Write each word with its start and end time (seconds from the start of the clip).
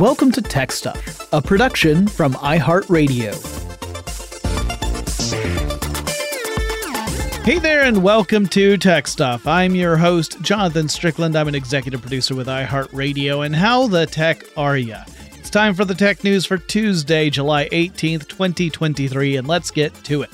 Welcome 0.00 0.32
to 0.32 0.40
Tech 0.40 0.72
Stuff, 0.72 1.28
a 1.30 1.42
production 1.42 2.06
from 2.06 2.32
iHeartRadio. 2.32 3.34
Hey 7.44 7.58
there, 7.58 7.82
and 7.82 8.02
welcome 8.02 8.46
to 8.46 8.78
Tech 8.78 9.06
Stuff. 9.06 9.46
I'm 9.46 9.74
your 9.74 9.98
host, 9.98 10.40
Jonathan 10.40 10.88
Strickland. 10.88 11.36
I'm 11.36 11.48
an 11.48 11.54
executive 11.54 12.00
producer 12.00 12.34
with 12.34 12.46
iHeartRadio. 12.46 13.44
And 13.44 13.54
how 13.54 13.88
the 13.88 14.06
tech 14.06 14.42
are 14.56 14.78
ya? 14.78 15.04
It's 15.34 15.50
time 15.50 15.74
for 15.74 15.84
the 15.84 15.94
tech 15.94 16.24
news 16.24 16.46
for 16.46 16.56
Tuesday, 16.56 17.28
July 17.28 17.68
18th, 17.68 18.26
2023, 18.26 19.36
and 19.36 19.46
let's 19.46 19.70
get 19.70 19.92
to 20.04 20.22
it. 20.22 20.30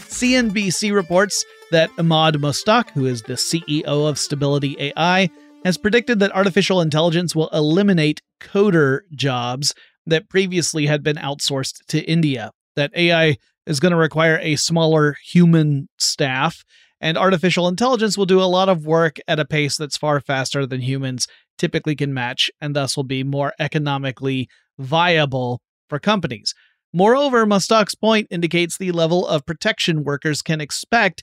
CNBC 0.00 0.94
reports 0.94 1.46
that 1.70 1.88
Emad 1.92 2.34
Mostaque, 2.34 2.90
who 2.90 3.06
is 3.06 3.22
the 3.22 3.34
CEO 3.34 3.86
of 3.86 4.18
Stability 4.18 4.76
AI, 4.78 5.30
has 5.64 5.78
predicted 5.78 6.18
that 6.18 6.34
artificial 6.34 6.82
intelligence 6.82 7.34
will 7.34 7.48
eliminate 7.54 8.20
coder 8.42 9.00
jobs 9.14 9.74
that 10.06 10.28
previously 10.28 10.86
had 10.86 11.02
been 11.02 11.16
outsourced 11.16 11.76
to 11.88 12.00
India. 12.00 12.50
That 12.76 12.92
AI 12.96 13.36
is 13.66 13.80
going 13.80 13.92
to 13.92 13.96
require 13.96 14.38
a 14.42 14.56
smaller 14.56 15.16
human 15.24 15.88
staff, 15.98 16.64
and 17.00 17.16
artificial 17.16 17.68
intelligence 17.68 18.18
will 18.18 18.26
do 18.26 18.40
a 18.40 18.44
lot 18.44 18.68
of 18.68 18.86
work 18.86 19.18
at 19.28 19.40
a 19.40 19.44
pace 19.44 19.76
that's 19.76 19.96
far 19.96 20.20
faster 20.20 20.66
than 20.66 20.80
humans 20.80 21.26
typically 21.58 21.94
can 21.94 22.12
match, 22.14 22.50
and 22.60 22.74
thus 22.74 22.96
will 22.96 23.04
be 23.04 23.22
more 23.22 23.52
economically 23.58 24.48
viable 24.78 25.60
for 25.88 25.98
companies. 25.98 26.54
Moreover, 26.92 27.46
Mostaque's 27.46 27.94
point 27.94 28.26
indicates 28.30 28.76
the 28.76 28.92
level 28.92 29.26
of 29.26 29.46
protection 29.46 30.04
workers 30.04 30.42
can 30.42 30.60
expect 30.60 31.22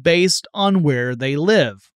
based 0.00 0.46
on 0.54 0.82
where 0.82 1.16
they 1.16 1.36
live. 1.36 1.90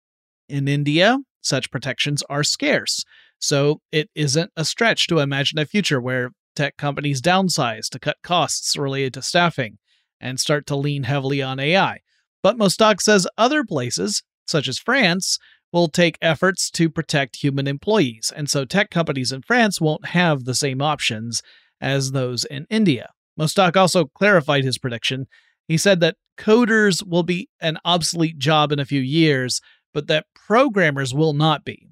In 0.48 0.69
India, 0.69 1.19
such 1.42 1.70
protections 1.70 2.22
are 2.30 2.42
scarce. 2.42 3.04
So 3.41 3.81
it 3.91 4.09
isn't 4.15 4.53
a 4.56 4.65
stretch 4.65 5.06
to 5.09 5.19
imagine 5.19 5.59
a 5.59 5.67
future 5.67 6.01
where 6.01 6.31
tech 6.55 6.77
companies 6.77 7.23
downsize 7.23 7.89
to 7.89 7.99
cut 7.99 8.19
costs 8.23 8.77
related 8.77 9.15
to 9.15 9.23
staffing 9.23 9.78
and 10.21 10.39
start 10.39 10.67
to 10.67 10.77
lean 10.77 11.05
heavily 11.05 11.43
on 11.43 11.59
AI. 11.59 11.99
But 12.43 12.59
Mostaque 12.59 13.01
says 13.01 13.27
other 13.39 13.65
places, 13.65 14.23
such 14.47 14.69
as 14.69 14.78
France, 14.78 15.39
will 15.73 15.89
take 15.89 16.19
efforts 16.21 16.71
to 16.73 16.91
protect 16.91 17.43
human 17.43 17.67
employees, 17.67 18.33
and 18.34 18.51
so 18.51 18.65
tech 18.65 18.91
companies 18.91 19.33
in 19.33 19.43
France 19.43 19.81
won't 19.81 20.09
have 20.09 20.45
the 20.45 20.55
same 20.55 20.83
options 20.83 21.43
as 21.81 22.11
those 22.11 22.45
in 22.45 22.67
India. 22.69 23.11
Mostaque 23.39 23.77
also 23.77 24.07
clarified 24.07 24.65
his 24.65 24.78
prediction. 24.78 25.27
He 25.69 25.78
said 25.78 26.01
that 26.01 26.17
coders 26.37 27.07
will 27.07 27.22
be 27.22 27.49
an 27.61 27.78
obsolete 27.84 28.39
job 28.39 28.72
in 28.72 28.78
a 28.78 28.84
few 28.84 29.01
years, 29.01 29.61
but 29.95 30.09
that 30.09 30.27
programmers 30.34 31.15
will 31.15 31.33
not 31.33 31.65
be. 31.65 31.87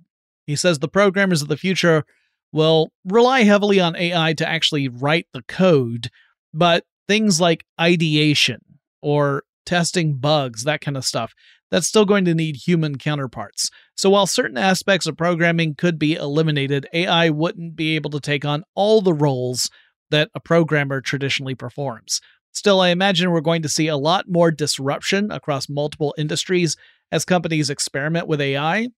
He 0.48 0.56
says 0.56 0.78
the 0.78 0.88
programmers 0.88 1.42
of 1.42 1.48
the 1.48 1.58
future 1.58 2.04
will 2.52 2.90
rely 3.04 3.42
heavily 3.42 3.78
on 3.78 3.94
AI 3.94 4.32
to 4.32 4.48
actually 4.48 4.88
write 4.88 5.26
the 5.34 5.42
code, 5.42 6.08
but 6.54 6.84
things 7.06 7.38
like 7.38 7.66
ideation 7.78 8.60
or 9.02 9.42
testing 9.66 10.14
bugs, 10.14 10.64
that 10.64 10.80
kind 10.80 10.96
of 10.96 11.04
stuff, 11.04 11.34
that's 11.70 11.86
still 11.86 12.06
going 12.06 12.24
to 12.24 12.34
need 12.34 12.56
human 12.56 12.96
counterparts. 12.96 13.68
So 13.94 14.08
while 14.08 14.26
certain 14.26 14.56
aspects 14.56 15.06
of 15.06 15.18
programming 15.18 15.74
could 15.74 15.98
be 15.98 16.14
eliminated, 16.14 16.86
AI 16.94 17.28
wouldn't 17.28 17.76
be 17.76 17.94
able 17.94 18.08
to 18.12 18.20
take 18.20 18.46
on 18.46 18.64
all 18.74 19.02
the 19.02 19.12
roles 19.12 19.68
that 20.10 20.30
a 20.34 20.40
programmer 20.40 21.02
traditionally 21.02 21.54
performs. 21.54 22.22
Still, 22.52 22.80
I 22.80 22.88
imagine 22.88 23.30
we're 23.30 23.42
going 23.42 23.60
to 23.60 23.68
see 23.68 23.88
a 23.88 23.98
lot 23.98 24.24
more 24.26 24.50
disruption 24.50 25.30
across 25.30 25.68
multiple 25.68 26.14
industries 26.16 26.74
as 27.12 27.26
companies 27.26 27.68
experiment 27.68 28.26
with 28.26 28.40
AI. 28.40 28.88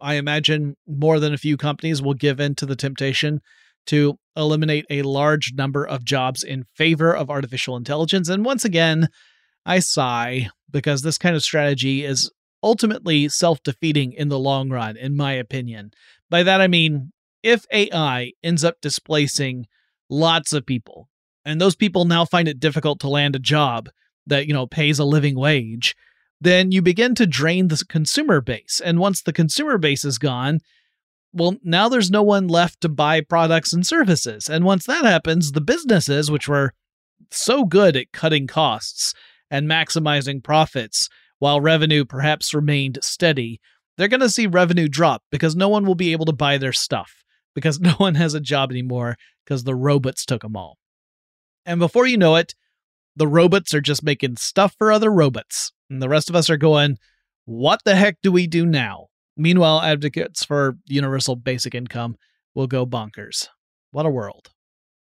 I 0.00 0.14
imagine 0.14 0.76
more 0.86 1.20
than 1.20 1.34
a 1.34 1.38
few 1.38 1.56
companies 1.56 2.00
will 2.02 2.14
give 2.14 2.40
in 2.40 2.54
to 2.56 2.66
the 2.66 2.76
temptation 2.76 3.40
to 3.86 4.18
eliminate 4.36 4.86
a 4.90 5.02
large 5.02 5.52
number 5.54 5.86
of 5.86 6.04
jobs 6.04 6.42
in 6.42 6.64
favor 6.74 7.14
of 7.14 7.30
artificial 7.30 7.76
intelligence. 7.76 8.28
And 8.28 8.44
once 8.44 8.64
again, 8.64 9.08
I 9.66 9.80
sigh 9.80 10.48
because 10.70 11.02
this 11.02 11.18
kind 11.18 11.36
of 11.36 11.42
strategy 11.42 12.04
is 12.04 12.30
ultimately 12.62 13.28
self 13.28 13.62
defeating 13.62 14.12
in 14.12 14.28
the 14.28 14.38
long 14.38 14.70
run, 14.70 14.96
in 14.96 15.16
my 15.16 15.32
opinion. 15.32 15.92
By 16.28 16.42
that, 16.42 16.60
I 16.60 16.68
mean, 16.68 17.12
if 17.42 17.66
AI 17.72 18.32
ends 18.42 18.64
up 18.64 18.80
displacing 18.80 19.66
lots 20.08 20.52
of 20.52 20.66
people, 20.66 21.08
and 21.44 21.60
those 21.60 21.74
people 21.74 22.04
now 22.04 22.24
find 22.24 22.48
it 22.48 22.60
difficult 22.60 23.00
to 23.00 23.08
land 23.08 23.34
a 23.34 23.40
job 23.40 23.88
that, 24.26 24.46
you 24.46 24.52
know, 24.52 24.66
pays 24.66 24.98
a 24.98 25.04
living 25.04 25.38
wage, 25.38 25.96
then 26.40 26.72
you 26.72 26.82
begin 26.82 27.14
to 27.16 27.26
drain 27.26 27.68
the 27.68 27.82
consumer 27.88 28.40
base. 28.40 28.80
And 28.82 28.98
once 28.98 29.22
the 29.22 29.32
consumer 29.32 29.78
base 29.78 30.04
is 30.04 30.18
gone, 30.18 30.60
well, 31.32 31.56
now 31.62 31.88
there's 31.88 32.10
no 32.10 32.22
one 32.22 32.48
left 32.48 32.80
to 32.80 32.88
buy 32.88 33.20
products 33.20 33.72
and 33.72 33.86
services. 33.86 34.48
And 34.48 34.64
once 34.64 34.86
that 34.86 35.04
happens, 35.04 35.52
the 35.52 35.60
businesses, 35.60 36.30
which 36.30 36.48
were 36.48 36.72
so 37.30 37.64
good 37.64 37.96
at 37.96 38.12
cutting 38.12 38.46
costs 38.46 39.14
and 39.50 39.68
maximizing 39.68 40.42
profits, 40.42 41.08
while 41.38 41.60
revenue 41.60 42.04
perhaps 42.04 42.54
remained 42.54 42.98
steady, 43.02 43.60
they're 43.96 44.08
going 44.08 44.20
to 44.20 44.30
see 44.30 44.46
revenue 44.46 44.88
drop 44.88 45.22
because 45.30 45.54
no 45.54 45.68
one 45.68 45.84
will 45.84 45.94
be 45.94 46.12
able 46.12 46.26
to 46.26 46.32
buy 46.32 46.58
their 46.58 46.72
stuff 46.72 47.24
because 47.54 47.80
no 47.80 47.92
one 47.92 48.14
has 48.14 48.34
a 48.34 48.40
job 48.40 48.70
anymore 48.70 49.16
because 49.44 49.64
the 49.64 49.74
robots 49.74 50.24
took 50.24 50.42
them 50.42 50.56
all. 50.56 50.78
And 51.66 51.78
before 51.78 52.06
you 52.06 52.16
know 52.16 52.36
it, 52.36 52.54
the 53.16 53.28
robots 53.28 53.74
are 53.74 53.80
just 53.80 54.02
making 54.02 54.36
stuff 54.36 54.74
for 54.78 54.90
other 54.90 55.12
robots. 55.12 55.72
And 55.90 56.00
the 56.00 56.08
rest 56.08 56.30
of 56.30 56.36
us 56.36 56.48
are 56.48 56.56
going, 56.56 56.96
what 57.44 57.80
the 57.84 57.96
heck 57.96 58.16
do 58.22 58.30
we 58.30 58.46
do 58.46 58.64
now? 58.64 59.08
Meanwhile, 59.36 59.82
advocates 59.82 60.44
for 60.44 60.76
universal 60.86 61.34
basic 61.36 61.74
income 61.74 62.16
will 62.54 62.68
go 62.68 62.86
bonkers. 62.86 63.48
What 63.90 64.06
a 64.06 64.10
world. 64.10 64.50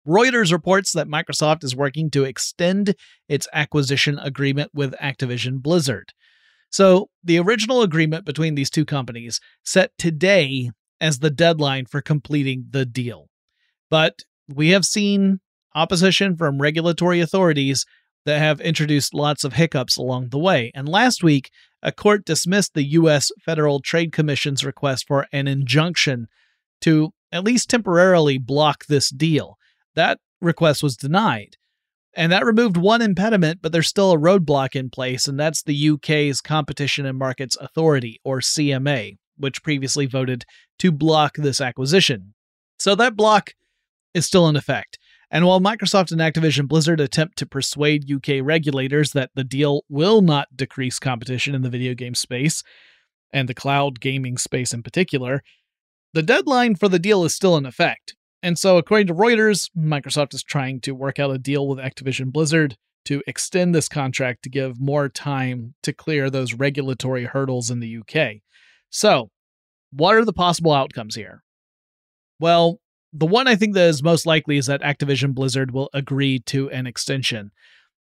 Reuters 0.07 0.53
reports 0.53 0.93
that 0.93 1.09
Microsoft 1.09 1.65
is 1.65 1.77
working 1.77 2.11
to 2.11 2.25
extend 2.25 2.95
its 3.29 3.49
acquisition 3.53 4.19
agreement 4.19 4.71
with 4.73 4.95
Activision 4.95 5.61
Blizzard. 5.61 6.13
So, 6.71 7.11
the 7.25 7.39
original 7.39 7.83
agreement 7.83 8.25
between 8.25 8.55
these 8.55 8.71
two 8.71 8.85
companies 8.85 9.41
set 9.65 9.91
today 9.99 10.71
as 11.01 11.19
the 11.19 11.31
deadline 11.31 11.87
for 11.87 12.01
completing 12.01 12.67
the 12.71 12.87
deal. 12.87 13.29
But 13.91 14.21
we 14.49 14.71
have 14.71 14.85
seen 14.85 15.41
opposition 15.75 16.37
from 16.37 16.61
regulatory 16.61 17.21
authorities 17.21 17.85
that 18.27 18.39
have 18.39 18.61
introduced 18.61 19.15
lots 19.15 19.45
of 19.45 19.55
hiccups 19.55 19.97
along 19.97 20.29
the 20.29 20.39
way. 20.39 20.71
And 20.75 20.89
last 20.89 21.23
week, 21.23 21.51
a 21.83 21.93
court 21.93 22.25
dismissed 22.25 22.75
the 22.75 22.85
U.S. 22.85 23.31
Federal 23.45 23.81
Trade 23.81 24.13
Commission's 24.13 24.65
request 24.65 25.07
for 25.07 25.27
an 25.33 25.49
injunction 25.49 26.29
to 26.83 27.13
at 27.33 27.45
least 27.45 27.71
temporarily 27.71 28.39
block 28.39 28.87
this 28.87 29.11
deal. 29.11 29.57
That 29.95 30.19
request 30.41 30.83
was 30.83 30.97
denied. 30.97 31.57
And 32.15 32.33
that 32.33 32.45
removed 32.45 32.77
one 32.77 33.03
impediment, 33.03 33.61
but 33.63 33.73
there's 33.73 33.89
still 33.89 34.13
a 34.13 34.19
roadblock 34.19 34.75
in 34.75 34.91
place, 34.91 35.29
and 35.29 35.39
that's 35.39 35.63
the 35.63 35.91
UK's 35.91 36.41
Competition 36.41 37.07
and 37.07 37.17
Markets 37.17 37.57
Authority, 37.57 38.21
or 38.25 38.41
CMA, 38.41 39.19
which 39.37 39.63
previously 39.63 40.07
voted 40.07 40.45
to 40.81 40.91
block 40.91 41.37
this 41.37 41.61
acquisition. 41.61 42.35
So 42.81 42.97
that 42.97 43.15
block 43.15 43.53
is 44.13 44.27
still 44.27 44.49
in 44.49 44.57
effect. 44.57 44.99
And 45.31 45.47
while 45.47 45.61
Microsoft 45.61 46.11
and 46.11 46.21
Activision 46.21 46.67
Blizzard 46.67 47.01
attempt 47.01 47.39
to 47.39 47.47
persuade 47.47 48.11
UK 48.11 48.43
regulators 48.43 49.13
that 49.13 49.31
the 49.35 49.45
deal 49.45 49.85
will 49.89 50.23
not 50.23 50.49
decrease 50.57 50.99
competition 50.99 51.55
in 51.55 51.63
the 51.63 51.71
video 51.71 51.95
game 51.95 52.15
space, 52.15 52.65
and 53.33 53.49
the 53.49 53.55
cloud 53.55 54.01
gaming 54.01 54.37
space 54.39 54.73
in 54.73 54.83
particular, 54.83 55.43
the 56.13 56.23
deadline 56.23 56.75
for 56.75 56.89
the 56.89 56.99
deal 56.99 57.25
is 57.25 57.35
still 57.35 57.57
in 57.57 57.65
effect. 57.65 58.17
And 58.43 58.59
so, 58.59 58.79
according 58.79 59.07
to 59.09 59.15
Reuters, 59.15 59.71
Microsoft 59.77 60.35
is 60.35 60.43
trying 60.43 60.81
to 60.81 60.95
work 60.95 61.19
out 61.19 61.31
a 61.31 61.39
deal 61.39 61.69
with 61.69 61.79
Activision 61.79 62.33
Blizzard 62.33 62.77
to 63.05 63.23
extend 63.27 63.75
this 63.75 63.89
contract 63.89 64.43
to 64.43 64.51
give 64.51 64.81
more 64.81 65.09
time 65.09 65.75
to 65.83 65.93
clear 65.93 66.29
those 66.31 66.55
regulatory 66.55 67.25
hurdles 67.25 67.71
in 67.71 67.81
the 67.81 67.99
UK. 67.99 68.41
So, 68.89 69.31
what 69.93 70.17
are 70.17 70.25
the 70.25 70.33
possible 70.33 70.73
outcomes 70.73 71.15
here? 71.15 71.43
Well, 72.39 72.81
the 73.13 73.27
one 73.27 73.49
I 73.49 73.57
think 73.57 73.75
that 73.75 73.89
is 73.89 74.03
most 74.03 74.27
likely 74.27 74.57
is 74.57 74.67
that 74.67 74.83
Activision 74.83 75.35
Blizzard 75.35 75.73
will 75.73 75.91
agree 75.93 76.39
to 76.47 76.71
an 76.71 76.87
extension. 76.87 77.51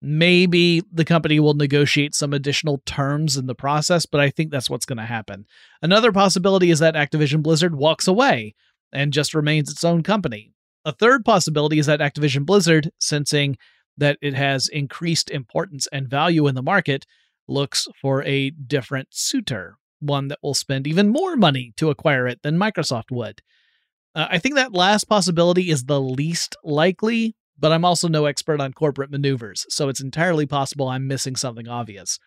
Maybe 0.01 0.83
the 0.91 1.05
company 1.05 1.39
will 1.39 1.55
negotiate 1.55 2.13
some 2.13 2.33
additional 2.33 2.81
terms 2.85 3.35
in 3.35 3.47
the 3.47 3.55
process, 3.55 4.05
but 4.05 4.21
I 4.21 4.29
think 4.29 4.51
that's 4.51 4.69
what's 4.69 4.85
going 4.85 4.97
to 4.97 5.05
happen. 5.05 5.45
Another 5.81 6.11
possibility 6.11 6.69
is 6.69 6.79
that 6.79 6.95
Activision 6.95 7.41
Blizzard 7.41 7.75
walks 7.75 8.07
away 8.07 8.53
and 8.93 9.13
just 9.13 9.33
remains 9.33 9.71
its 9.71 9.83
own 9.83 10.03
company. 10.03 10.53
A 10.85 10.91
third 10.91 11.25
possibility 11.25 11.79
is 11.79 11.87
that 11.87 11.99
Activision 11.99 12.45
Blizzard, 12.45 12.91
sensing 12.99 13.57
that 13.97 14.19
it 14.21 14.35
has 14.35 14.67
increased 14.67 15.31
importance 15.31 15.87
and 15.91 16.07
value 16.07 16.47
in 16.47 16.55
the 16.55 16.61
market, 16.61 17.05
looks 17.47 17.87
for 17.99 18.23
a 18.23 18.51
different 18.51 19.07
suitor, 19.11 19.77
one 19.99 20.27
that 20.27 20.39
will 20.43 20.53
spend 20.53 20.85
even 20.85 21.09
more 21.09 21.35
money 21.35 21.73
to 21.77 21.89
acquire 21.89 22.27
it 22.27 22.41
than 22.43 22.57
Microsoft 22.57 23.09
would. 23.09 23.41
Uh, 24.17 24.27
I 24.31 24.39
think 24.39 24.55
that 24.55 24.73
last 24.73 25.03
possibility 25.03 25.69
is 25.69 25.85
the 25.85 26.01
least 26.01 26.55
likely, 26.63 27.35
but 27.59 27.71
I'm 27.71 27.85
also 27.85 28.07
no 28.07 28.25
expert 28.25 28.59
on 28.59 28.73
corporate 28.73 29.11
maneuvers, 29.11 29.67
so 29.69 29.89
it's 29.89 30.01
entirely 30.01 30.47
possible 30.47 30.89
I'm 30.89 31.05
missing 31.05 31.35
something 31.35 31.67
obvious. 31.67 32.17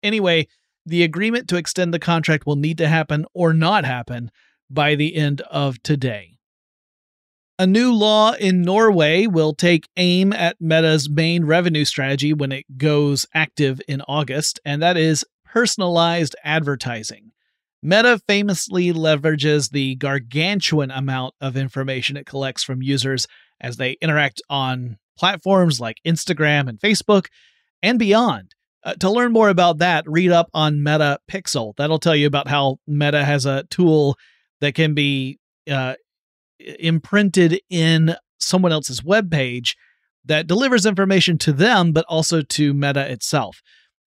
Anyway, 0.00 0.46
the 0.86 1.02
agreement 1.02 1.48
to 1.48 1.56
extend 1.56 1.92
the 1.92 1.98
contract 1.98 2.46
will 2.46 2.54
need 2.54 2.78
to 2.78 2.86
happen 2.86 3.26
or 3.34 3.52
not 3.52 3.84
happen 3.84 4.30
by 4.70 4.94
the 4.94 5.16
end 5.16 5.40
of 5.50 5.82
today. 5.82 6.38
A 7.58 7.66
new 7.66 7.92
law 7.92 8.32
in 8.34 8.62
Norway 8.62 9.26
will 9.26 9.52
take 9.52 9.88
aim 9.96 10.32
at 10.32 10.60
Meta's 10.60 11.10
main 11.10 11.44
revenue 11.44 11.84
strategy 11.84 12.32
when 12.32 12.52
it 12.52 12.78
goes 12.78 13.26
active 13.34 13.82
in 13.88 14.02
August, 14.02 14.60
and 14.64 14.80
that 14.82 14.96
is 14.96 15.26
personalized 15.44 16.36
advertising. 16.44 17.32
Meta 17.82 18.20
famously 18.28 18.92
leverages 18.92 19.70
the 19.70 19.94
gargantuan 19.96 20.90
amount 20.90 21.34
of 21.40 21.56
information 21.56 22.16
it 22.16 22.26
collects 22.26 22.62
from 22.62 22.82
users 22.82 23.26
as 23.60 23.76
they 23.76 23.92
interact 24.00 24.42
on 24.50 24.98
platforms 25.18 25.80
like 25.80 25.98
Instagram 26.06 26.68
and 26.68 26.78
Facebook 26.78 27.26
and 27.82 27.98
beyond. 27.98 28.54
Uh, 28.82 28.94
to 28.94 29.10
learn 29.10 29.32
more 29.32 29.50
about 29.50 29.78
that, 29.78 30.04
read 30.06 30.30
up 30.30 30.48
on 30.54 30.82
Meta 30.82 31.18
Pixel. 31.30 31.74
That'll 31.76 31.98
tell 31.98 32.16
you 32.16 32.26
about 32.26 32.48
how 32.48 32.78
Meta 32.86 33.24
has 33.24 33.44
a 33.44 33.64
tool 33.70 34.16
that 34.60 34.74
can 34.74 34.94
be 34.94 35.38
uh, 35.70 35.94
imprinted 36.58 37.60
in 37.68 38.16
someone 38.38 38.72
else's 38.72 39.04
web 39.04 39.30
page 39.30 39.76
that 40.24 40.46
delivers 40.46 40.86
information 40.86 41.38
to 41.38 41.52
them, 41.52 41.92
but 41.92 42.04
also 42.08 42.42
to 42.42 42.72
Meta 42.72 43.10
itself. 43.10 43.62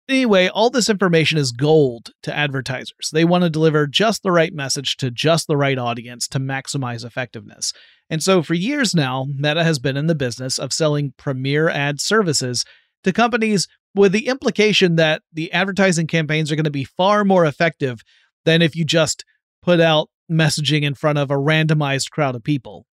Anyway, 0.10 0.48
all 0.48 0.72
this 0.72 0.90
information 0.90 1.38
is 1.38 1.52
gold 1.52 2.10
to 2.24 2.36
advertisers. 2.36 3.12
They 3.14 3.24
want 3.24 3.44
to 3.44 3.50
deliver 3.50 3.86
just 3.86 4.24
the 4.24 4.32
right 4.32 4.52
message 4.52 4.98
to 4.98 5.12
just 5.12 5.46
the 5.46 5.56
right 5.56 5.78
audience 5.78 6.28
to 6.30 6.40
maximize 6.40 7.06
effectiveness. 7.06 7.74
And 8.10 8.24
so, 8.24 8.42
for 8.42 8.56
years 8.56 8.96
now, 8.96 9.28
Meta 9.38 9.64
has 9.64 9.78
been 9.78 9.96
in 9.96 10.08
the 10.08 10.16
business 10.16 10.58
of 10.58 10.74
selling 10.74 11.14
premier 11.18 11.70
ad 11.70 12.02
services 12.02 12.66
to 13.04 13.14
companies 13.14 13.68
with 13.94 14.12
the 14.12 14.28
implication 14.28 14.96
that 14.96 15.22
the 15.32 15.52
advertising 15.54 16.08
campaigns 16.08 16.52
are 16.52 16.56
going 16.56 16.64
to 16.64 16.72
be 16.72 16.86
far 16.86 17.24
more 17.24 17.46
effective 17.46 18.02
than 18.46 18.64
if 18.64 18.76
you 18.76 18.86
just 18.86 19.24
put 19.62 19.80
out 19.80 20.10
messaging 20.32 20.82
in 20.82 20.96
front 20.96 21.20
of 21.20 21.30
a 21.30 21.36
randomized 21.36 22.10
crowd 22.10 22.34
of 22.34 22.44
people. 22.44 22.88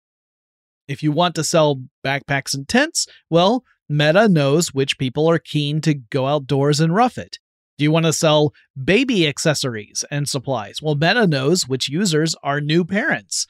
If 0.90 1.02
you 1.02 1.14
want 1.14 1.36
to 1.36 1.46
sell 1.46 1.82
backpacks 2.06 2.54
and 2.54 2.68
tents, 2.68 3.08
well, 3.30 3.64
Meta 3.88 4.28
knows 4.28 4.74
which 4.74 4.98
people 4.98 5.30
are 5.30 5.40
keen 5.40 5.82
to 5.82 5.94
go 5.94 6.28
outdoors 6.28 6.80
and 6.80 6.96
rough 6.96 7.18
it. 7.18 7.38
Do 7.78 7.84
you 7.84 7.92
want 7.92 8.06
to 8.06 8.14
sell 8.14 8.54
baby 8.82 9.28
accessories 9.28 10.04
and 10.10 10.28
supplies? 10.28 10.82
Well, 10.82 10.96
Meta 10.96 11.28
knows 11.28 11.68
which 11.68 11.90
users 11.90 12.36
are 12.42 12.62
new 12.62 12.86
parents. 12.86 13.46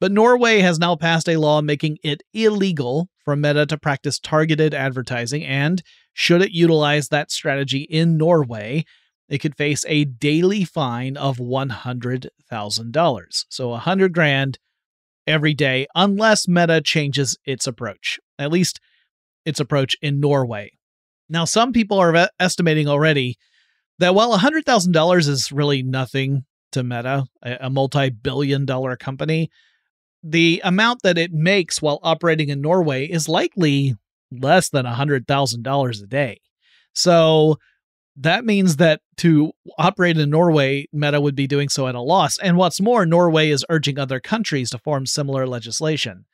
But 0.00 0.12
Norway 0.12 0.60
has 0.60 0.78
now 0.78 0.96
passed 0.96 1.28
a 1.28 1.38
law 1.38 1.60
making 1.60 1.98
it 2.04 2.22
illegal 2.32 3.08
for 3.24 3.34
Meta 3.34 3.66
to 3.66 3.78
practice 3.78 4.18
targeted 4.18 4.74
advertising, 4.74 5.44
and 5.44 5.82
should 6.12 6.42
it 6.42 6.52
utilize 6.52 7.08
that 7.08 7.30
strategy 7.30 7.82
in 7.82 8.16
Norway, 8.16 8.84
it 9.28 9.38
could 9.38 9.56
face 9.56 9.84
a 9.88 10.04
daily 10.04 10.64
fine 10.64 11.16
of 11.16 11.38
$100,000. 11.38 13.44
So 13.48 13.68
100 13.68 14.12
grand 14.12 14.58
every 15.26 15.54
day 15.54 15.86
unless 15.94 16.48
Meta 16.48 16.80
changes 16.80 17.36
its 17.44 17.66
approach. 17.66 18.18
At 18.38 18.52
least 18.52 18.80
its 19.48 19.60
approach 19.60 19.96
in 20.02 20.20
Norway. 20.20 20.70
Now, 21.28 21.44
some 21.44 21.72
people 21.72 21.98
are 21.98 22.28
estimating 22.38 22.88
already 22.88 23.36
that 23.98 24.14
while 24.14 24.36
$100,000 24.38 25.28
is 25.28 25.50
really 25.50 25.82
nothing 25.82 26.44
to 26.72 26.82
Meta, 26.82 27.24
a 27.42 27.70
multi 27.70 28.10
billion 28.10 28.64
dollar 28.66 28.96
company, 28.96 29.50
the 30.22 30.60
amount 30.64 31.02
that 31.02 31.18
it 31.18 31.32
makes 31.32 31.80
while 31.80 31.98
operating 32.02 32.48
in 32.48 32.60
Norway 32.60 33.06
is 33.06 33.28
likely 33.28 33.96
less 34.30 34.68
than 34.68 34.84
$100,000 34.84 36.02
a 36.02 36.06
day. 36.06 36.40
So 36.92 37.56
that 38.16 38.44
means 38.44 38.76
that 38.76 39.00
to 39.18 39.52
operate 39.78 40.18
in 40.18 40.30
Norway, 40.30 40.86
Meta 40.92 41.20
would 41.20 41.36
be 41.36 41.46
doing 41.46 41.68
so 41.68 41.86
at 41.86 41.94
a 41.94 42.00
loss. 42.00 42.38
And 42.38 42.56
what's 42.56 42.80
more, 42.80 43.06
Norway 43.06 43.50
is 43.50 43.64
urging 43.70 43.98
other 43.98 44.20
countries 44.20 44.70
to 44.70 44.78
form 44.78 45.06
similar 45.06 45.46
legislation. 45.46 46.26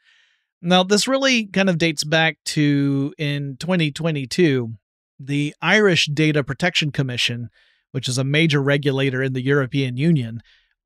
Now, 0.66 0.82
this 0.82 1.06
really 1.06 1.44
kind 1.44 1.68
of 1.68 1.76
dates 1.76 2.04
back 2.04 2.38
to 2.46 3.12
in 3.18 3.58
2022, 3.60 4.72
the 5.20 5.54
Irish 5.60 6.06
Data 6.06 6.42
Protection 6.42 6.90
Commission, 6.90 7.50
which 7.92 8.08
is 8.08 8.16
a 8.16 8.24
major 8.24 8.62
regulator 8.62 9.22
in 9.22 9.34
the 9.34 9.44
European 9.44 9.98
Union, 9.98 10.40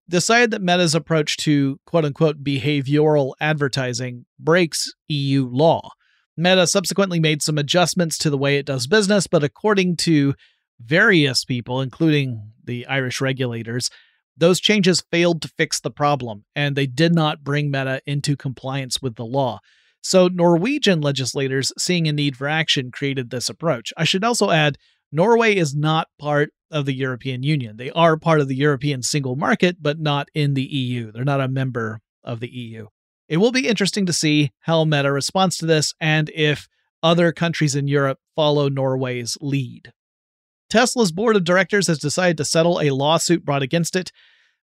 decided 0.08 0.50
that 0.50 0.62
Meta's 0.62 0.96
approach 0.96 1.36
to 1.38 1.78
quote 1.86 2.04
unquote 2.04 2.42
behavioral 2.42 3.34
advertising 3.40 4.26
breaks 4.36 4.92
EU 5.06 5.48
law. 5.48 5.90
Meta 6.36 6.66
subsequently 6.66 7.20
made 7.20 7.40
some 7.40 7.56
adjustments 7.56 8.18
to 8.18 8.30
the 8.30 8.38
way 8.38 8.56
it 8.56 8.66
does 8.66 8.88
business, 8.88 9.28
but 9.28 9.44
according 9.44 9.94
to 9.98 10.34
various 10.80 11.44
people, 11.44 11.80
including 11.80 12.50
the 12.64 12.84
Irish 12.88 13.20
regulators, 13.20 13.90
those 14.38 14.60
changes 14.60 15.04
failed 15.10 15.42
to 15.42 15.52
fix 15.56 15.80
the 15.80 15.90
problem, 15.90 16.44
and 16.54 16.76
they 16.76 16.86
did 16.86 17.14
not 17.14 17.44
bring 17.44 17.70
Meta 17.70 18.00
into 18.06 18.36
compliance 18.36 19.02
with 19.02 19.16
the 19.16 19.24
law. 19.24 19.58
So, 20.00 20.28
Norwegian 20.28 21.00
legislators, 21.00 21.72
seeing 21.76 22.06
a 22.06 22.12
need 22.12 22.36
for 22.36 22.48
action, 22.48 22.90
created 22.90 23.30
this 23.30 23.48
approach. 23.48 23.92
I 23.96 24.04
should 24.04 24.24
also 24.24 24.50
add 24.50 24.78
Norway 25.10 25.56
is 25.56 25.74
not 25.74 26.08
part 26.18 26.50
of 26.70 26.86
the 26.86 26.94
European 26.94 27.42
Union. 27.42 27.76
They 27.76 27.90
are 27.90 28.16
part 28.16 28.40
of 28.40 28.48
the 28.48 28.56
European 28.56 29.02
single 29.02 29.36
market, 29.36 29.78
but 29.80 29.98
not 29.98 30.28
in 30.34 30.54
the 30.54 30.62
EU. 30.62 31.10
They're 31.10 31.24
not 31.24 31.40
a 31.40 31.48
member 31.48 32.00
of 32.22 32.40
the 32.40 32.48
EU. 32.48 32.86
It 33.28 33.38
will 33.38 33.52
be 33.52 33.68
interesting 33.68 34.06
to 34.06 34.12
see 34.12 34.52
how 34.60 34.84
Meta 34.84 35.12
responds 35.12 35.56
to 35.58 35.66
this 35.66 35.94
and 36.00 36.30
if 36.34 36.68
other 37.02 37.32
countries 37.32 37.74
in 37.74 37.88
Europe 37.88 38.18
follow 38.34 38.68
Norway's 38.68 39.36
lead. 39.40 39.92
Tesla's 40.68 41.12
board 41.12 41.36
of 41.36 41.44
directors 41.44 41.86
has 41.86 41.98
decided 41.98 42.36
to 42.36 42.44
settle 42.44 42.80
a 42.80 42.90
lawsuit 42.90 43.44
brought 43.44 43.62
against 43.62 43.96
it 43.96 44.12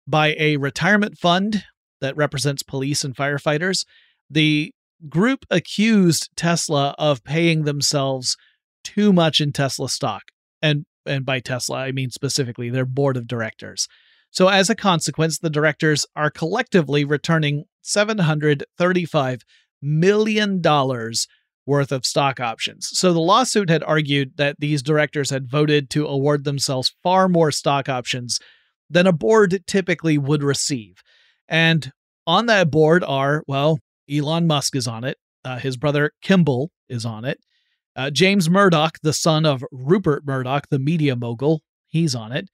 by 0.06 0.34
a 0.38 0.56
retirement 0.56 1.18
fund 1.18 1.64
that 2.00 2.16
represents 2.16 2.62
police 2.62 3.04
and 3.04 3.14
firefighters. 3.16 3.84
The 4.30 4.72
group 5.08 5.44
accused 5.50 6.30
Tesla 6.36 6.94
of 6.98 7.24
paying 7.24 7.64
themselves 7.64 8.36
too 8.84 9.12
much 9.12 9.40
in 9.40 9.52
Tesla 9.52 9.88
stock. 9.88 10.22
And 10.62 10.84
and 11.04 11.24
by 11.24 11.40
Tesla, 11.40 11.78
I 11.78 11.92
mean 11.92 12.10
specifically 12.10 12.68
their 12.68 12.86
board 12.86 13.16
of 13.16 13.28
directors. 13.28 13.86
So 14.30 14.48
as 14.48 14.68
a 14.68 14.74
consequence, 14.74 15.38
the 15.38 15.50
directors 15.50 16.04
are 16.16 16.30
collectively 16.30 17.04
returning 17.04 17.64
735 17.82 19.42
million 19.80 20.60
dollars 20.60 21.28
worth 21.66 21.92
of 21.92 22.06
stock 22.06 22.40
options. 22.40 22.88
So 22.92 23.12
the 23.12 23.20
lawsuit 23.20 23.68
had 23.68 23.82
argued 23.82 24.36
that 24.36 24.56
these 24.58 24.82
directors 24.82 25.30
had 25.30 25.50
voted 25.50 25.90
to 25.90 26.06
award 26.06 26.44
themselves 26.44 26.94
far 27.02 27.28
more 27.28 27.50
stock 27.50 27.88
options 27.88 28.38
than 28.88 29.06
a 29.06 29.12
board 29.12 29.62
typically 29.66 30.16
would 30.16 30.42
receive. 30.42 31.02
And 31.48 31.92
on 32.26 32.46
that 32.46 32.70
board 32.70 33.04
are, 33.04 33.42
well, 33.46 33.80
Elon 34.10 34.46
Musk 34.46 34.76
is 34.76 34.86
on 34.86 35.04
it, 35.04 35.18
uh, 35.44 35.58
his 35.58 35.76
brother 35.76 36.12
Kimball 36.22 36.70
is 36.88 37.04
on 37.04 37.24
it, 37.24 37.38
uh, 37.96 38.10
James 38.10 38.50
Murdoch, 38.50 38.98
the 39.02 39.12
son 39.12 39.46
of 39.46 39.64
Rupert 39.72 40.26
Murdoch, 40.26 40.68
the 40.68 40.78
media 40.78 41.16
mogul, 41.16 41.62
he's 41.86 42.14
on 42.14 42.30
it. 42.30 42.48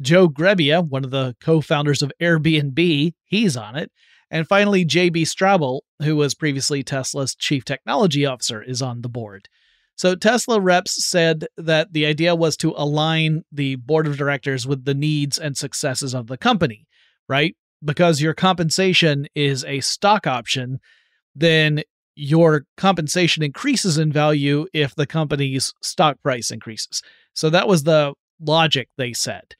Joe 0.00 0.28
Gebbia, 0.28 0.86
one 0.86 1.04
of 1.04 1.10
the 1.10 1.36
co 1.40 1.60
founders 1.60 2.02
of 2.02 2.12
Airbnb, 2.20 3.12
he's 3.24 3.56
on 3.56 3.76
it. 3.76 3.92
And 4.30 4.46
finally, 4.46 4.84
JB 4.84 5.22
Straubel, 5.22 5.80
who 6.02 6.16
was 6.16 6.34
previously 6.34 6.82
Tesla's 6.82 7.34
chief 7.34 7.64
technology 7.64 8.24
officer, 8.24 8.62
is 8.62 8.80
on 8.80 9.02
the 9.02 9.08
board. 9.08 9.48
So 9.96 10.14
Tesla 10.14 10.60
reps 10.60 11.04
said 11.04 11.46
that 11.58 11.92
the 11.92 12.06
idea 12.06 12.34
was 12.34 12.56
to 12.58 12.72
align 12.76 13.42
the 13.52 13.74
board 13.76 14.06
of 14.06 14.16
directors 14.16 14.66
with 14.66 14.84
the 14.84 14.94
needs 14.94 15.36
and 15.36 15.56
successes 15.56 16.14
of 16.14 16.26
the 16.26 16.38
company, 16.38 16.86
right? 17.28 17.54
Because 17.84 18.22
your 18.22 18.32
compensation 18.32 19.26
is 19.34 19.64
a 19.64 19.80
stock 19.80 20.26
option, 20.26 20.78
then 21.34 21.82
your 22.14 22.64
compensation 22.76 23.42
increases 23.42 23.98
in 23.98 24.12
value 24.12 24.66
if 24.72 24.94
the 24.94 25.06
company's 25.06 25.74
stock 25.82 26.16
price 26.22 26.50
increases. 26.50 27.02
So 27.34 27.50
that 27.50 27.68
was 27.68 27.82
the 27.82 28.14
logic 28.40 28.88
they 28.96 29.12
said. 29.12 29.54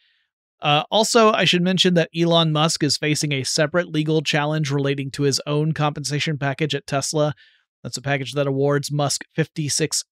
Uh, 0.63 0.85
also, 0.91 1.33
I 1.33 1.45
should 1.45 1.63
mention 1.63 1.95
that 1.95 2.11
Elon 2.17 2.53
Musk 2.53 2.83
is 2.83 2.99
facing 2.99 3.33
a 3.33 3.45
separate 3.45 3.89
legal 3.89 4.21
challenge 4.21 4.71
relating 4.71 5.11
to 5.13 5.23
his 5.23 5.41
own 5.47 5.73
compensation 5.73 6.37
package 6.37 6.75
at 6.75 6.87
Tesla. 6.87 7.35
That's 7.83 7.97
a 7.97 8.03
package 8.03 8.35
that 8.35 8.47
awards 8.47 8.93
Musk 8.93 9.25
56 9.35 10.05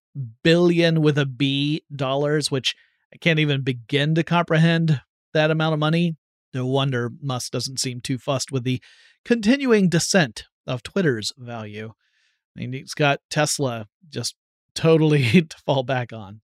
billion 0.43 1.03
with 1.03 1.19
a 1.19 1.27
B 1.27 1.83
dollars, 1.95 2.51
which 2.51 2.75
I 3.13 3.19
can't 3.19 3.39
even 3.39 3.63
begin 3.63 4.15
to 4.15 4.23
comprehend 4.23 5.03
that 5.35 5.51
amount 5.51 5.75
of 5.75 5.81
money. 5.81 6.17
No 6.55 6.67
wonder 6.67 7.11
Musk 7.21 7.53
doesn't 7.53 7.81
seem 7.81 8.01
too 8.01 8.19
fussed 8.19 8.51
with 8.51 8.65
the 8.65 8.83
continuing 9.25 9.89
descent 9.89 10.45
of 10.67 10.83
Twitter's 10.83 11.33
value. 11.37 11.93
I 12.57 12.61
mean, 12.61 12.73
he's 12.73 12.95
got 12.95 13.21
Tesla 13.31 13.87
just 14.09 14.35
totally 14.75 15.43
to 15.43 15.57
fall 15.67 15.83
back 15.83 16.13
on. 16.13 16.41